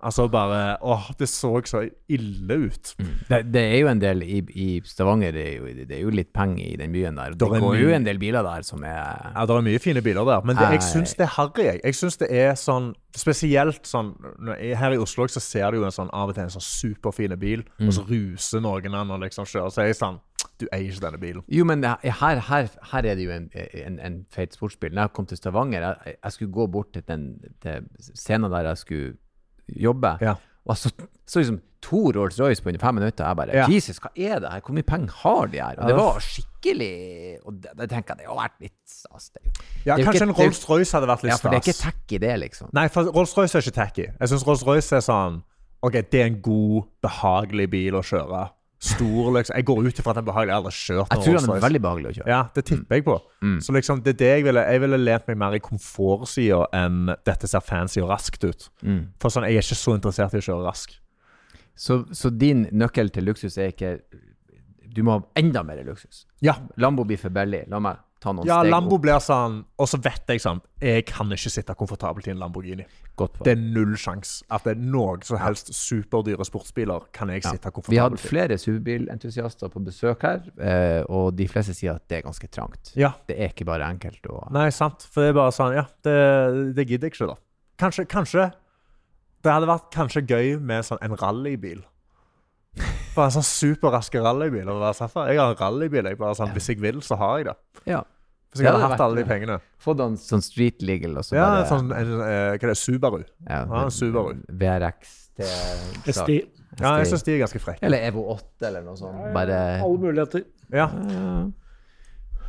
[0.02, 2.96] Altså bare Åh, det så så ille ut.
[3.30, 6.10] Det, det er jo en del i, i Stavanger, det er, jo, det er jo
[6.10, 7.36] litt penger i den byen der.
[7.36, 9.80] Det Der er går jo en del biler der som er Ja, det er mye
[9.80, 11.66] fine biler der, men det, jeg syns det er harry.
[11.68, 14.14] Jeg, jeg syns det er sånn Spesielt sånn
[14.58, 17.38] Her i Oslo så ser du jo en sånn av og til en sånn superfine
[17.38, 19.70] bil, og så ruser noen an og liksom kjører.
[19.70, 20.20] Så er jeg sånn
[20.62, 21.44] Du eier ikke denne bilen.
[21.50, 24.94] Jo, men her, her, her er det jo en, en, en feit sportsbil.
[24.94, 27.26] Når jeg kom til Stavanger, jeg, jeg skulle gå bort til den
[27.62, 29.14] til scenen der jeg skulle
[29.76, 30.36] jobbe, Ja.
[30.66, 30.92] og så,
[31.26, 33.26] så liksom to Rolls-Royce på under fem minutter.
[33.26, 33.66] Jeg bare Ja.
[33.68, 34.62] Jesus, hva er det her?
[34.62, 35.76] Hvor mye penger har de her?
[35.80, 39.30] Og det var skikkelig Og det, det tenker jeg det har vært litt stas.
[39.34, 39.52] Det, er
[39.86, 41.94] Ja, det Kanskje ikke- en Rolls-Royce hadde vært litt Ja, for det er ikke stas.
[41.94, 42.70] tacky, det, liksom.
[42.74, 44.06] Nei, for Rolls-Royce er ikke tacky.
[44.20, 45.44] Jeg syns Rolls-Royce er sånn
[45.84, 48.52] OK, det er en god, behagelig bil å kjøre.
[48.82, 49.54] Stor, liksom.
[49.60, 50.50] Jeg går ut ifra at den er behagelig.
[50.50, 52.30] Jeg har aldri kjørt Jeg tror den er veldig behagelig å kjøre.
[52.34, 53.18] Ja, det tipper jeg på.
[53.62, 57.12] Så liksom, det er det jeg ville Jeg ville lent meg mer i komfortsida enn
[57.30, 58.68] dette ser fancy og raskt ut.
[59.22, 60.98] For sånn, jeg er ikke så interessert i å kjøre rask.
[61.78, 63.94] Så, så din nøkkel til luksus er ikke
[64.92, 66.26] Du må ha enda mer luksus.
[66.44, 67.64] Ja, Lambo blir for billig.
[67.72, 69.04] La meg ta noen ja steg Lambo opp.
[69.06, 72.86] blir sånn Og så vet jeg sånn Jeg kan ikke sitte komfortabelt i en Lamborghini.
[73.18, 77.72] Det er null sjanse at det er noe som helst superdyre sportsbiler kan jeg sitte
[77.90, 82.08] Vi har komfortabelt hatt flere superbilentusiaster på besøk her, eh, og de fleste sier at
[82.10, 82.94] det er ganske trangt.
[82.98, 83.12] Ja.
[83.30, 85.06] Det er ikke bare enkelt å Nei, sant.
[85.12, 86.18] For det er bare sånn Ja, det,
[86.78, 87.38] det gidder jeg ikke, da.
[87.82, 88.50] Kanskje, kanskje
[89.42, 91.82] Det hadde vært kanskje gøy med sånn en rallybil.
[93.16, 94.70] Bare en sånn superrask rallybil.
[94.96, 96.08] sånn, Jeg har en rallybil.
[96.08, 97.56] Jeg bare sånn, Hvis jeg vil, så har jeg det.
[97.92, 98.04] Ja.
[98.52, 99.60] Hvis jeg hadde hatt alle de pengene.
[99.80, 102.78] Fått en sånn street legal, og så Ja, bare sånn, en, hva hva er det,
[102.78, 103.22] Subaru.
[103.48, 104.42] ja, Ja, en Subaru.
[104.50, 106.42] VRX til STI.
[106.82, 107.84] Ja, jeg syns de er ganske frekke.
[107.84, 109.34] Eller Evo 8 eller noe sånt.
[109.34, 110.44] Bare Alle muligheter.
[110.72, 110.88] Ja.
[110.88, 111.48] ja.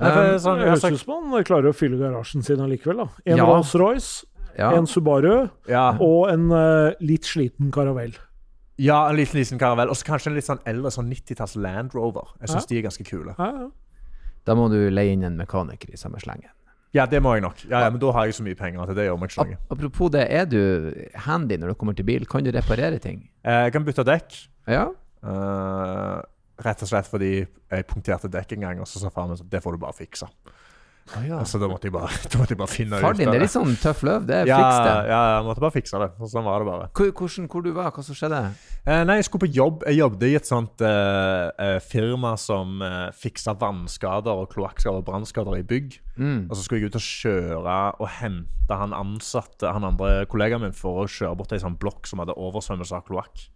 [0.02, 2.42] Nei, for er sånn, det jeg har høres ut som han klarer å fylle garasjen
[2.42, 2.96] sin allikevel.
[3.04, 3.08] da.
[3.26, 3.44] En Ja.
[3.46, 4.24] Rolls-Royce,
[4.58, 4.72] ja.
[4.76, 5.96] en Subaru ja.
[6.00, 8.18] og en uh, litt sliten Caravelle.
[8.78, 9.88] ja, en liten liten karavell.
[9.92, 12.32] Og så kanskje en litt sånn eldre sånn 90-talls Land Rover.
[12.40, 12.68] Jeg syns Ja.
[12.72, 13.34] de er ganske kule.
[13.38, 13.68] Ja, ja.
[14.48, 16.50] Da må du leie inn en mekaniker i samme slengen.
[16.92, 17.62] Ja, det må jeg nok.
[17.70, 20.10] Ja, ja, Men da har jeg så mye penger at det gjør meg ikke Apropos
[20.12, 20.58] det, er du
[21.24, 22.26] handy når du kommer til bil?
[22.28, 23.22] Kan du reparere ting?
[23.44, 24.36] Eh, Jeg kan bytte dekk.
[24.68, 24.90] Ja.
[25.24, 26.20] Uh,
[26.62, 29.48] rett og slett fordi jeg punkterte dekk en gang, og så sa faren min sånn
[29.50, 30.28] Det får du bare fikse.
[31.10, 33.44] Så da måtte jeg bare, måtte jeg bare finne Far ut din, av det er
[33.44, 34.26] litt sånn tøff løv.
[34.28, 34.94] Det er ja, fiks det.
[35.10, 36.08] ja, jeg måtte bare fikse det.
[36.18, 36.88] Og Sånn var det bare.
[36.94, 38.40] Hvor, hvordan, hvor du var, hva som skjedde?
[38.86, 39.86] Eh, nei, jeg skulle på jobb.
[39.90, 45.08] Jeg jobbet i et sånt eh, eh, firma som eh, fiksa vannskader og kloakkskader og
[45.08, 45.98] brannskader i bygg.
[46.16, 46.44] Mm.
[46.48, 50.76] Og så skulle jeg ut og kjøre og hente han ansatte, han andre kollegaen min,
[50.76, 53.48] for å kjøre bort til ei sånn blokk som hadde oversvømmelse av kloakk.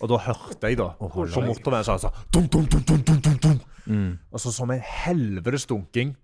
[0.00, 3.58] Og da hørte jeg, da, på motorveien sånn dum, dum, dum, dum, dum, dum, dum.
[3.84, 4.12] Mm.
[4.32, 6.14] Og så som en helvetes dunking.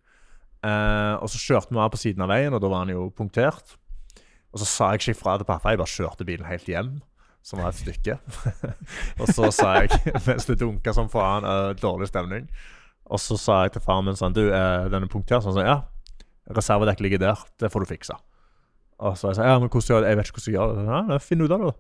[0.60, 3.08] Eh, og så kjørte vi av på siden av veien, og da var han jo
[3.16, 3.76] punktert.
[4.50, 6.96] Og så sa jeg ikke ifra til pappa, jeg bare kjørte bilen helt hjem,
[7.46, 8.18] som var et stykke.
[9.20, 12.50] og så sa jeg, mens det dunka som faen, uh, dårlig stemning,
[13.10, 15.42] og så sa jeg til faren min sånn Du, uh, den er punktert?
[15.42, 15.80] Sånn, sånn, ja.
[16.54, 18.18] Reservedekk ligger der, det får du fikse.
[19.00, 20.10] Og så sa jeg sånn, ja, men hvordan gjør jeg det?
[20.10, 21.14] Jeg vet ikke hvordan jeg gjør det.
[21.14, 21.72] Ja, Finn ut av det.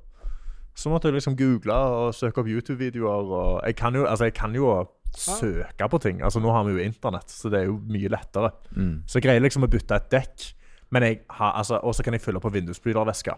[0.74, 3.34] Så måtte jeg liksom google og søke opp YouTube-videoer.
[3.40, 4.70] Og jeg kan jo, altså, jeg kan jo
[5.16, 6.22] søke på ting.
[6.22, 8.52] Altså, nå har vi jo internett, så det er jo mye lettere.
[8.76, 9.02] Mm.
[9.06, 10.50] Så jeg greier liksom å bytte et dekk.
[10.90, 13.34] Men jeg har, altså, og så kan jeg fylle på vindusbrytervæske.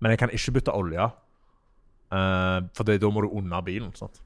[0.00, 1.10] Men jeg kan ikke bytte olje.
[2.14, 3.94] uh, for det, da må du under bilen.
[3.96, 4.20] sant?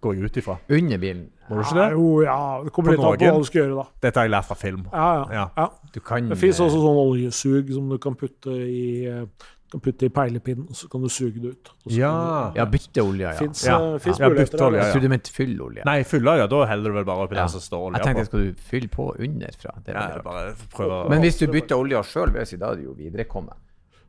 [0.00, 0.56] Går jeg ut ifra.
[0.68, 1.28] Under bilen.
[1.48, 1.92] Må du ikke Ja, det?
[1.92, 3.84] jo, ja, det kommer litt an på hva du skal gjøre, da.
[4.02, 4.84] Dette har jeg lært fra film.
[4.92, 5.24] Ja, ja.
[5.32, 5.46] Ja.
[5.56, 5.66] ja.
[5.94, 9.26] Du kan Det fins eh, også sånn oljesug som du kan putte i eh,
[9.70, 11.70] kan putte i peilepinnen, og så kan du suge det ut.
[11.86, 12.52] Og så Ja.
[12.56, 13.32] Ja, bytte olje, ja.
[13.38, 13.78] Fins Ja.
[13.78, 13.78] ja.
[13.78, 14.92] Ja, muligheter bytte olje, ja.
[14.92, 15.84] Så du mente fyllolje?
[15.84, 16.48] Nei, fylle olje.
[16.50, 17.42] da heller du vel bare oppi Ja.
[17.42, 19.74] der som står Jeg tenkte skal du fylle på underfra?
[19.84, 22.84] Det er Ja, bare prøve å Men hvis du bytter olje sjøl, da er det
[22.84, 23.54] jo viderekommet.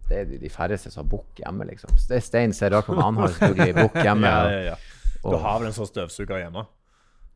[0.10, 1.90] Det er de, færreste som har bukk hjemme, liksom.
[2.08, 3.04] Det er Stein ser rart på meg.
[3.04, 4.28] Han har selvfølgelig bukk hjemme.
[4.28, 4.76] ja, ja, ja.
[5.24, 6.66] Du har vel en sånn støvsuger hjemme?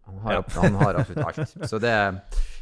[0.06, 1.70] Han har, han har absolutt alt.
[1.70, 1.94] Så det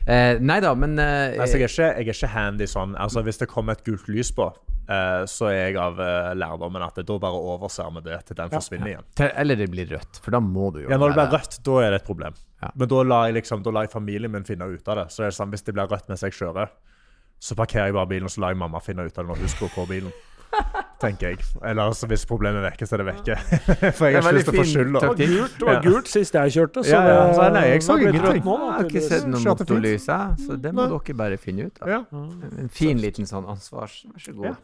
[0.07, 2.95] eh, Nei da, men eh, Altså, jeg, er ikke, jeg er ikke handy sånn.
[2.99, 4.47] Altså, Hvis det kommer et gult lys på,
[4.87, 8.39] eh, så er jeg av eh, lærdommen at det, da bare overser vi det til
[8.39, 9.09] den forsvinner igjen.
[9.33, 11.77] Eller det blir rødt, for da må du jo Ja, Når det blir rødt, da
[11.83, 12.39] er det et problem.
[12.63, 12.71] Ja.
[12.79, 15.07] Men da lar jeg liksom, da lar jeg familien min finne ut av det.
[15.11, 16.71] Så er det sånn, Hvis det blir rødt mens jeg kjører,
[17.43, 19.43] så parkerer jeg bare bilen og så lar jeg mamma finne ut av det når
[19.43, 20.15] hun skrur på bilen.
[21.03, 21.39] Tenker jeg.
[21.61, 23.35] Eller altså, hvis problemet er vekke, så er det vekke.
[23.99, 25.01] For jeg har ikke lyst til å få skylda.
[25.03, 25.03] skyld.
[25.03, 25.13] da.
[25.19, 26.01] Det var gult, det var Ja.
[26.13, 27.23] sist jeg kjørte, så Ja, ja.
[27.37, 28.39] Så nei, jeg så ingenting.
[28.39, 30.91] Jeg har ikke sett noe motorlys, jeg, så det må Nei.
[30.97, 31.91] dere bare finne ut av.
[31.91, 32.01] Ja.
[32.63, 33.99] En fin liten sånn ansvars...
[34.13, 34.45] Vær så god.
[34.53, 34.55] Ja.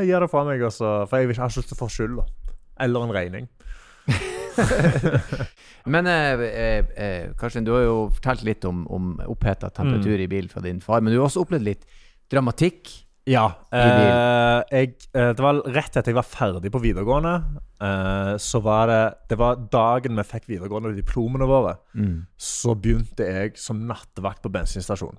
[0.00, 0.92] Jeg gir det fra meg, altså.
[1.08, 2.16] for jeg har ikke lyst til å få skyld.
[2.20, 2.54] da.
[2.84, 3.48] Eller en regning.
[5.90, 10.24] Men eh, eh, eh, Karsten, du har jo fortalt litt om, om oppheta temperatur Mm.
[10.24, 11.84] i bil fra din far, men du har også opplevd litt
[12.32, 12.90] dramatikk.
[13.30, 13.46] Ja.
[13.70, 17.34] Eh, jeg, eh, det var rett etter jeg var ferdig på videregående.
[17.80, 21.76] Eh, så var det Det var dagen vi fikk videregående diplomene våre.
[22.36, 25.18] Så begynte jeg som nattevakt på bensinstasjon.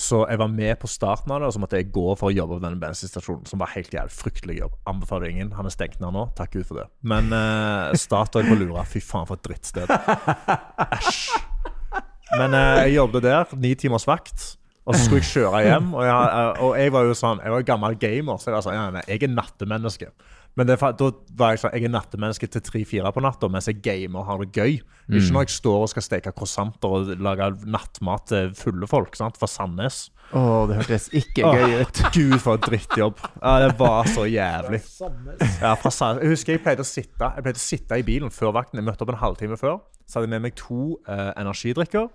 [0.00, 2.34] Så jeg var med på starten av det, og så måtte jeg gå for å
[2.34, 3.44] jobbe på denne bensinstasjonen.
[3.48, 4.76] Som var helt jævlig fryktelig jobb.
[4.88, 5.50] Anbefaler ingen.
[5.58, 6.28] Han er stengt ned nå.
[6.38, 6.86] Takk Gud for det.
[7.02, 9.90] Men eh, Statoil på Lura, fy faen for et drittsted.
[11.00, 11.24] Æsj.
[12.38, 14.59] Men eh, jeg jobbet der, ni timers vakt.
[14.88, 15.88] Og så skulle jeg kjøre hjem.
[15.94, 18.66] Og jeg, eh, og jeg var jo sånn, jeg var gammel gamer, så jeg var
[18.66, 20.08] sånn, ja, nei, jeg er nattemenneske.
[20.58, 23.78] Men det, da var jeg sånn, jeg er nattemenneske til tre-fire på natta mens jeg
[23.84, 24.80] gamer og har det gøy.
[25.10, 29.38] Ikke når jeg står og skal steke croissanter og lage nattmat til fulle folk sant,
[29.38, 30.08] fra Sandnes.
[30.30, 32.02] Å, det hørtes ikke gøy ut.
[32.14, 33.18] Gud, for en drittjobb.
[33.42, 34.78] Ja, det var så jævlig.
[35.60, 38.30] Ja, fra Sand- jeg husker jeg pleide å sitte Jeg pleide å sitte i bilen
[38.34, 38.78] før vakten.
[38.78, 39.80] Jeg møtte opp en halvtime før.
[40.10, 42.08] Så hadde jeg med meg to eh, energidrikker.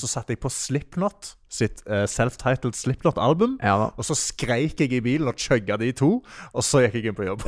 [0.00, 3.58] Så satte jeg på Slipknot sitt eh, self-titled Slipknot-album.
[3.60, 3.88] Ja da.
[4.00, 7.18] Og så skreik jeg i bilen og chugga de to, og så gikk jeg inn
[7.18, 7.44] på jobb.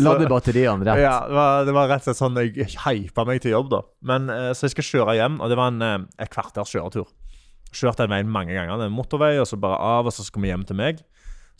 [0.00, 1.02] Ladde batteriene rett.
[1.04, 3.82] Ja, det var, det var rett og slett sånn jeg hypa meg til jobb, da.
[4.08, 7.08] Men, eh, så jeg skal kjøre hjem, og det var en, eh, et kvarters kjøretur.
[7.70, 8.78] Kjørt den veien mange ganger.
[8.80, 11.04] Det er en motorvei, og så bare av, og så skal vi hjem til meg.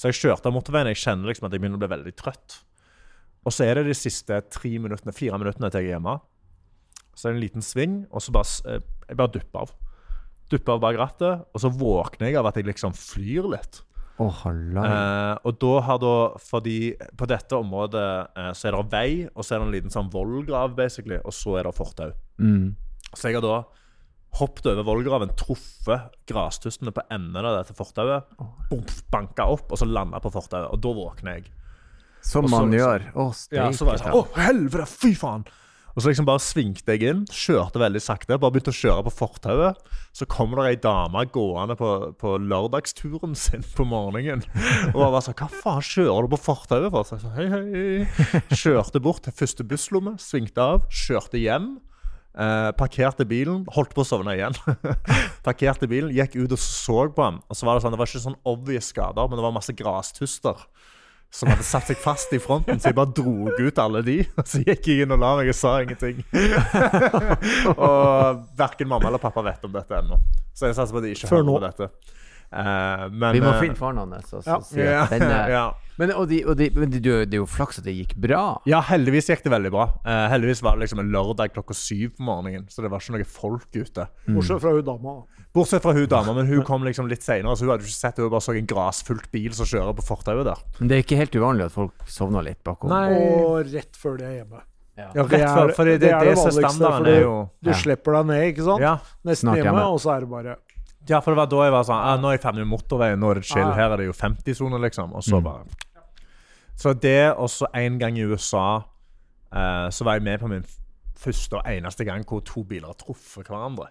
[0.00, 2.60] Så jeg kjørte av motorveien, jeg kjenner liksom at jeg begynner å bli veldig trøtt.
[3.46, 6.16] Og så er det de siste tre minuttene, fire minuttene til jeg er hjemme.
[7.14, 9.76] Så er det en liten sving, og så bare, eh, jeg bare dupper av.
[10.50, 13.82] Dupper av bak rattet, og så våkner jeg av at jeg liksom flyr litt.
[14.20, 14.42] Oh.
[14.44, 18.02] Eh, og da har da Fordi på dette området
[18.36, 21.32] eh, så er det vei, og så er det en liten sånn vollgrav, basically, og
[21.32, 22.10] så er det fortau.
[22.36, 22.76] Mm.
[23.14, 23.62] Så jeg har da
[24.38, 28.28] hoppet over vollgraven, truffet grastustene på enden av dette fortauet,
[29.10, 30.70] banka opp, og så landa på fortauet.
[30.70, 31.50] Og da våkner jeg.
[32.22, 33.12] Som så- man gjør.
[33.14, 35.44] Å, Ja, så var jeg sånn Å, helvete, fy faen!
[35.96, 39.12] Og så liksom bare svingte jeg inn, kjørte veldig sakte, bare begynte å kjøre på
[39.26, 39.76] fortauet.
[40.14, 44.44] Så kommer det ei dame gående på, på lørdagsturen sin på morgenen.
[44.94, 47.02] Og jeg var sånn Hva faen kjører du på fortauet for?
[47.02, 48.40] Så jeg sånn, hei, hei.
[48.54, 51.80] Kjørte bort til første busslomme, svingte av, kjørte hjem.
[52.30, 54.54] Eh, parkerte bilen, holdt på å sovne igjen.
[55.46, 57.40] parkerte bilen, gikk ut og så på ham.
[57.50, 59.74] Og så var Det sånn, det var ikke sånn obvious skader, men det var masse
[59.74, 60.66] grastuster
[61.30, 64.16] som hadde satt seg fast i fronten, så jeg bare drog ut alle de.
[64.34, 66.24] Og så gikk jeg inn og la meg og sa ingenting.
[67.76, 70.18] og verken mamma eller pappa vet om dette ennå.
[70.54, 72.16] Så jeg satser på at de ikke hører på dette.
[72.50, 74.56] Eh, men, Vi må eh, finne faren hans og Ja.
[74.66, 75.64] si at ja, er ja.
[76.00, 78.56] Men, og de, og de, men det, det er jo flaks at det gikk bra.
[78.66, 79.84] ja, heldigvis gikk det veldig bra.
[80.06, 83.18] Uh, heldigvis var det liksom en lørdag klokka syv på morgenen, så det var ikke
[83.18, 84.06] noe folk ute.
[84.30, 85.14] Bortsett fra hun dama.
[85.52, 88.16] Bortsett fra hun dama, men hun kom liksom litt senere, så hun hadde ikke sett.
[88.22, 90.64] Hun bare så en grasfullt bil som kjører på fortauet der.
[90.80, 92.88] Men det er ikke helt uvanlig at folk sovner litt bakom.
[92.96, 93.12] Nei.
[93.44, 94.64] Og rett før de er hjemme.
[95.00, 98.16] Ja, Det rett før, for det, det det, er det vanligste, For jo Du slipper
[98.18, 98.82] deg ned, ikke sant?
[98.84, 98.96] ja.
[99.24, 99.84] Nesten Snart hjemme, hjemme.
[99.94, 100.56] og så er det bare
[101.08, 103.18] Ja, for det var da jeg var sånn ah, Nå er jeg ferdig med motorveien,
[103.18, 103.64] nå er det chill.
[103.64, 103.72] Ah.
[103.74, 105.14] Her er det jo 50-sone, liksom.
[105.16, 105.44] Og så Mm.
[105.44, 105.64] bare
[106.76, 108.82] Så det, og så en gang i USA,
[109.52, 110.64] eh, så var jeg med på min
[111.16, 113.88] første og eneste gang hvor to biler har truffet hverandre.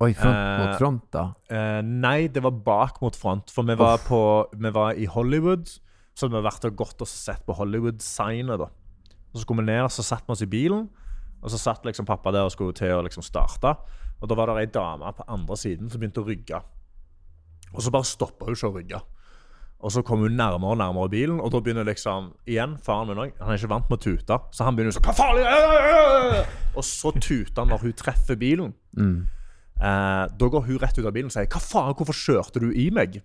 [0.00, 1.32] Oi, front Eh, mot front, da.
[1.48, 3.50] Eh, nei, det var bak mot front.
[3.50, 5.66] For vi var, på, vi var i Hollywood.
[6.16, 8.58] Så hadde vi vært og gått og sett på Hollywood-signet.
[8.58, 8.64] da.
[9.34, 10.88] Og Så kom vi ned, så satte vi oss i bilen.
[11.42, 13.76] Og så satt liksom pappa der og skulle til å liksom starte.
[14.24, 16.62] Og da var det ei dame på andre siden som begynte å rygge.
[17.74, 19.00] Og så bare stoppa hun ikke å rygge.
[19.84, 23.20] Og så kom hun nærmere og nærmere bilen, og da begynner liksom Igjen, faren min
[23.20, 23.34] òg.
[23.42, 26.46] Han er ikke vant med å tute, så han begynner sånn Hva faen?
[26.72, 28.72] Og så tuter han når hun treffer bilen.
[29.76, 32.70] Eh, da går hun rett ut av bilen og sier 'Hva faen, hvorfor kjørte du
[32.72, 33.20] i meg?'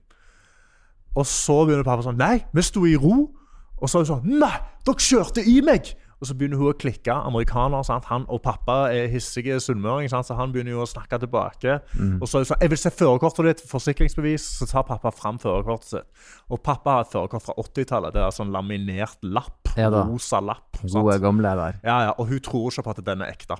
[1.15, 3.31] Og så begynner pappa sånn 'Nei, vi sto i ro.'
[3.79, 6.75] Og så er hun sånn 'Nei, dere kjørte i meg!' Og så begynner hun å
[6.75, 7.13] klikke.
[7.15, 8.09] Amerikaner, sant?
[8.11, 11.77] Han og pappa er hissige sunnmøring, så han begynner jo å snakke tilbake.
[12.19, 15.39] Og så er hun sånn 'Jeg vil se førerkortet ditt, forsikringsbevis.' Så tar pappa fram
[15.39, 16.07] førerkortet sitt.
[16.49, 18.13] Og pappa har et førerkort fra 80-tallet.
[18.13, 19.71] Det er sånn laminert lapp.
[19.77, 20.81] Ja rosa lapp.
[20.81, 21.79] Gode, gamle der.
[21.83, 23.55] Ja, ja, og hun tror ikke på at den er ekte.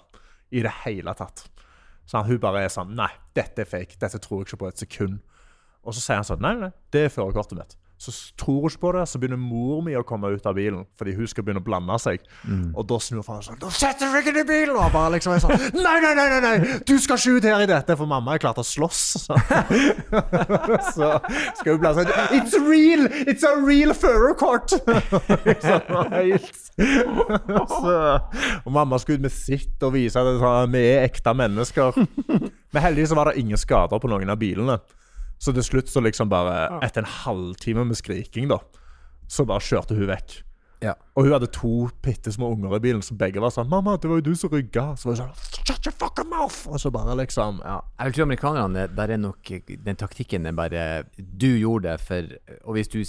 [0.52, 1.48] I det hele tatt.
[2.06, 4.00] Så hun bare er sånn Nei, dette er fake.
[4.02, 5.20] Dette tror jeg ikke på et sekund.
[5.86, 7.76] Og så sier han sånn Nei, nei, det er førerkortet mitt.
[8.00, 10.86] Så tror hun ikke på det, så begynner mor mi å komme ut av bilen
[10.96, 12.22] fordi hun skal begynne å blande seg.
[12.72, 14.76] Og da snur faren sånn Da setter du deg inn i bilen!
[14.80, 16.78] Og bare liksom er sånn Nei, nei, nei, nei, nei!
[16.88, 17.98] du skal ikke ut her i dette!
[18.00, 19.02] For mamma er klar til å slåss.
[19.20, 19.36] Så,
[20.96, 21.08] så
[21.60, 23.04] skal hun blande seg It's real!
[23.28, 24.70] It's a real førerkort!
[28.66, 32.00] Og mamma skulle ut med sitt og vise at sånn, vi er ekte mennesker.
[32.72, 34.80] Men heldigvis var det ingen skader på noen av bilene.
[35.40, 38.60] Så til slutt, så liksom bare etter en halvtime med skriking, da,
[39.28, 40.42] så bare kjørte hun vekk.
[40.84, 40.94] Ja.
[41.16, 44.08] Og hun hadde to bitte små unger i bilen, som begge var sånn 'Mamma, det
[44.08, 46.92] var jo du som rygga.' Så var hun sånn 'Shut your fucking mouth!' Og så
[46.92, 47.82] bare liksom Ja.
[48.00, 52.24] Jeg vil tro amerikanerne, der er nok den taktikken er bare Du gjorde det, for
[52.66, 53.04] Og hvis du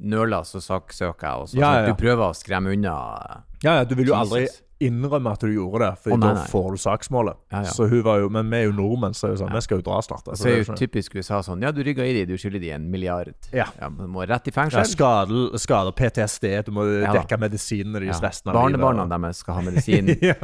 [0.00, 1.40] nøler, så saksøker jeg.
[1.40, 1.86] Og så, Ja, ja.
[1.88, 3.44] Du prøver å skremme unna.
[3.62, 4.62] Ja, ja, du vil jo aldri Jesus.
[4.86, 7.38] Innrømme at du gjorde det, for oh, nei, da får du saksmålet.
[7.52, 7.72] Ja, ja.
[7.74, 9.80] Så hun var jo, Men vi er jo nordmenn, så er det sånn, vi skal
[9.80, 10.28] jo dra snart.
[10.38, 12.88] Så er jo typisk USA sånn Ja, du rygga i de, du skylder de en
[12.92, 13.34] milliard.
[13.54, 13.68] Ja.
[13.80, 14.86] ja men må rett i ja, fengsel.
[14.90, 18.28] skader, skader, PTSD, du må Ja dekke medisinene deres Ja.
[18.28, 18.80] resten av livet.
[18.80, 20.12] Barnebarna deres skal ha medisin.
[20.30, 20.36] ja.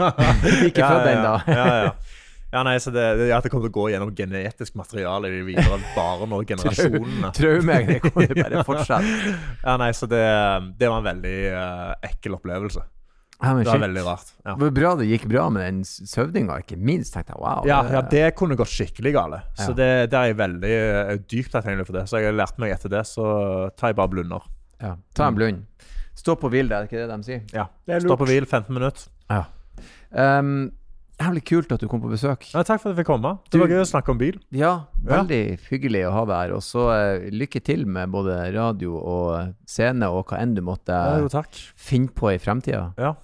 [0.66, 1.34] Ikke ja, født ja, ennå.
[1.46, 1.90] ja, ja.
[2.52, 5.36] ja, nei, så det, det, at det kommer til å gå gjennom genetisk materiale i
[5.38, 7.34] de videre barn og generasjonene.
[7.36, 7.82] Traume.
[7.90, 9.12] Det kommer bare fortsatt.
[9.64, 10.24] Ja, nei, så det,
[10.80, 12.86] det var en veldig uh, ekkel opplevelse.
[13.42, 14.32] Ja, men Det var veldig rart.
[14.44, 14.54] Ja.
[14.54, 17.14] Det var bra det gikk bra med den søvninga, ikke minst.
[17.14, 17.64] tenkte jeg, wow.
[17.66, 19.42] Ja, ja, det kunne gått skikkelig galt.
[19.56, 19.76] Så Ja.
[19.78, 20.74] det, det er jeg veldig
[21.10, 22.04] eh, dypt takknemlig for det.
[22.08, 24.42] Så jeg har lært meg etter det, så tar jeg bare blunder.
[24.82, 24.96] ja.
[25.14, 25.64] Ta en blund.
[26.14, 27.42] Stå på hvil, det er ikke det de sier?
[27.54, 27.66] Ja.
[27.86, 29.08] Det er Stå på hvil 15 minutter.
[29.30, 29.44] Ja.
[30.12, 30.72] Um,
[31.20, 32.44] jævlig kult at du kom på besøk.
[32.52, 33.38] Ja, takk for at jeg fikk komme.
[33.50, 34.38] Du- Det var gøy å snakke om bil.
[34.50, 35.22] Ja, Ja.
[35.22, 36.52] veldig hyggelig å ha deg her.
[36.56, 40.88] Og så uh, lykke til med både radio og scene og hva enn du måtte
[40.92, 41.48] Ja, jo, takk.
[41.76, 42.92] finne på i fremtida.
[42.98, 43.14] Ja.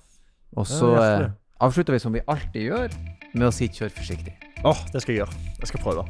[0.57, 1.30] Og så eh,
[1.61, 2.94] avslutter vi som vi alltid gjør,
[3.36, 4.32] med å si kjør forsiktig.
[4.64, 5.40] Åh, det skal jeg gjøre.
[5.61, 6.04] Jeg skal prøve.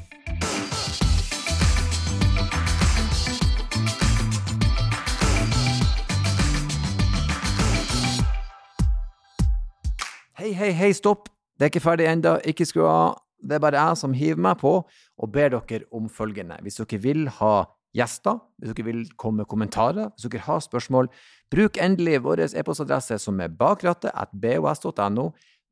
[10.39, 11.27] Hei, hei, hei, stopp!
[11.59, 12.37] Det er ikke ferdig ennå.
[12.47, 13.17] Ikke skru av.
[13.43, 16.61] Det er bare jeg som hiver meg på og ber dere om følgende.
[16.63, 17.55] Hvis dere vil ha
[17.97, 21.07] gjester, hvis dere vil komme med kommentarer, hvis dere har spørsmål,
[21.53, 25.25] bruk endelig vår e-postadresse som er bakrattet.bos.no.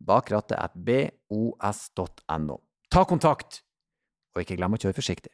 [0.05, 2.57] Bakrattet.bos.no.
[2.93, 3.51] Ta kontakt,
[4.35, 5.33] og ikke glem å kjøre forsiktig.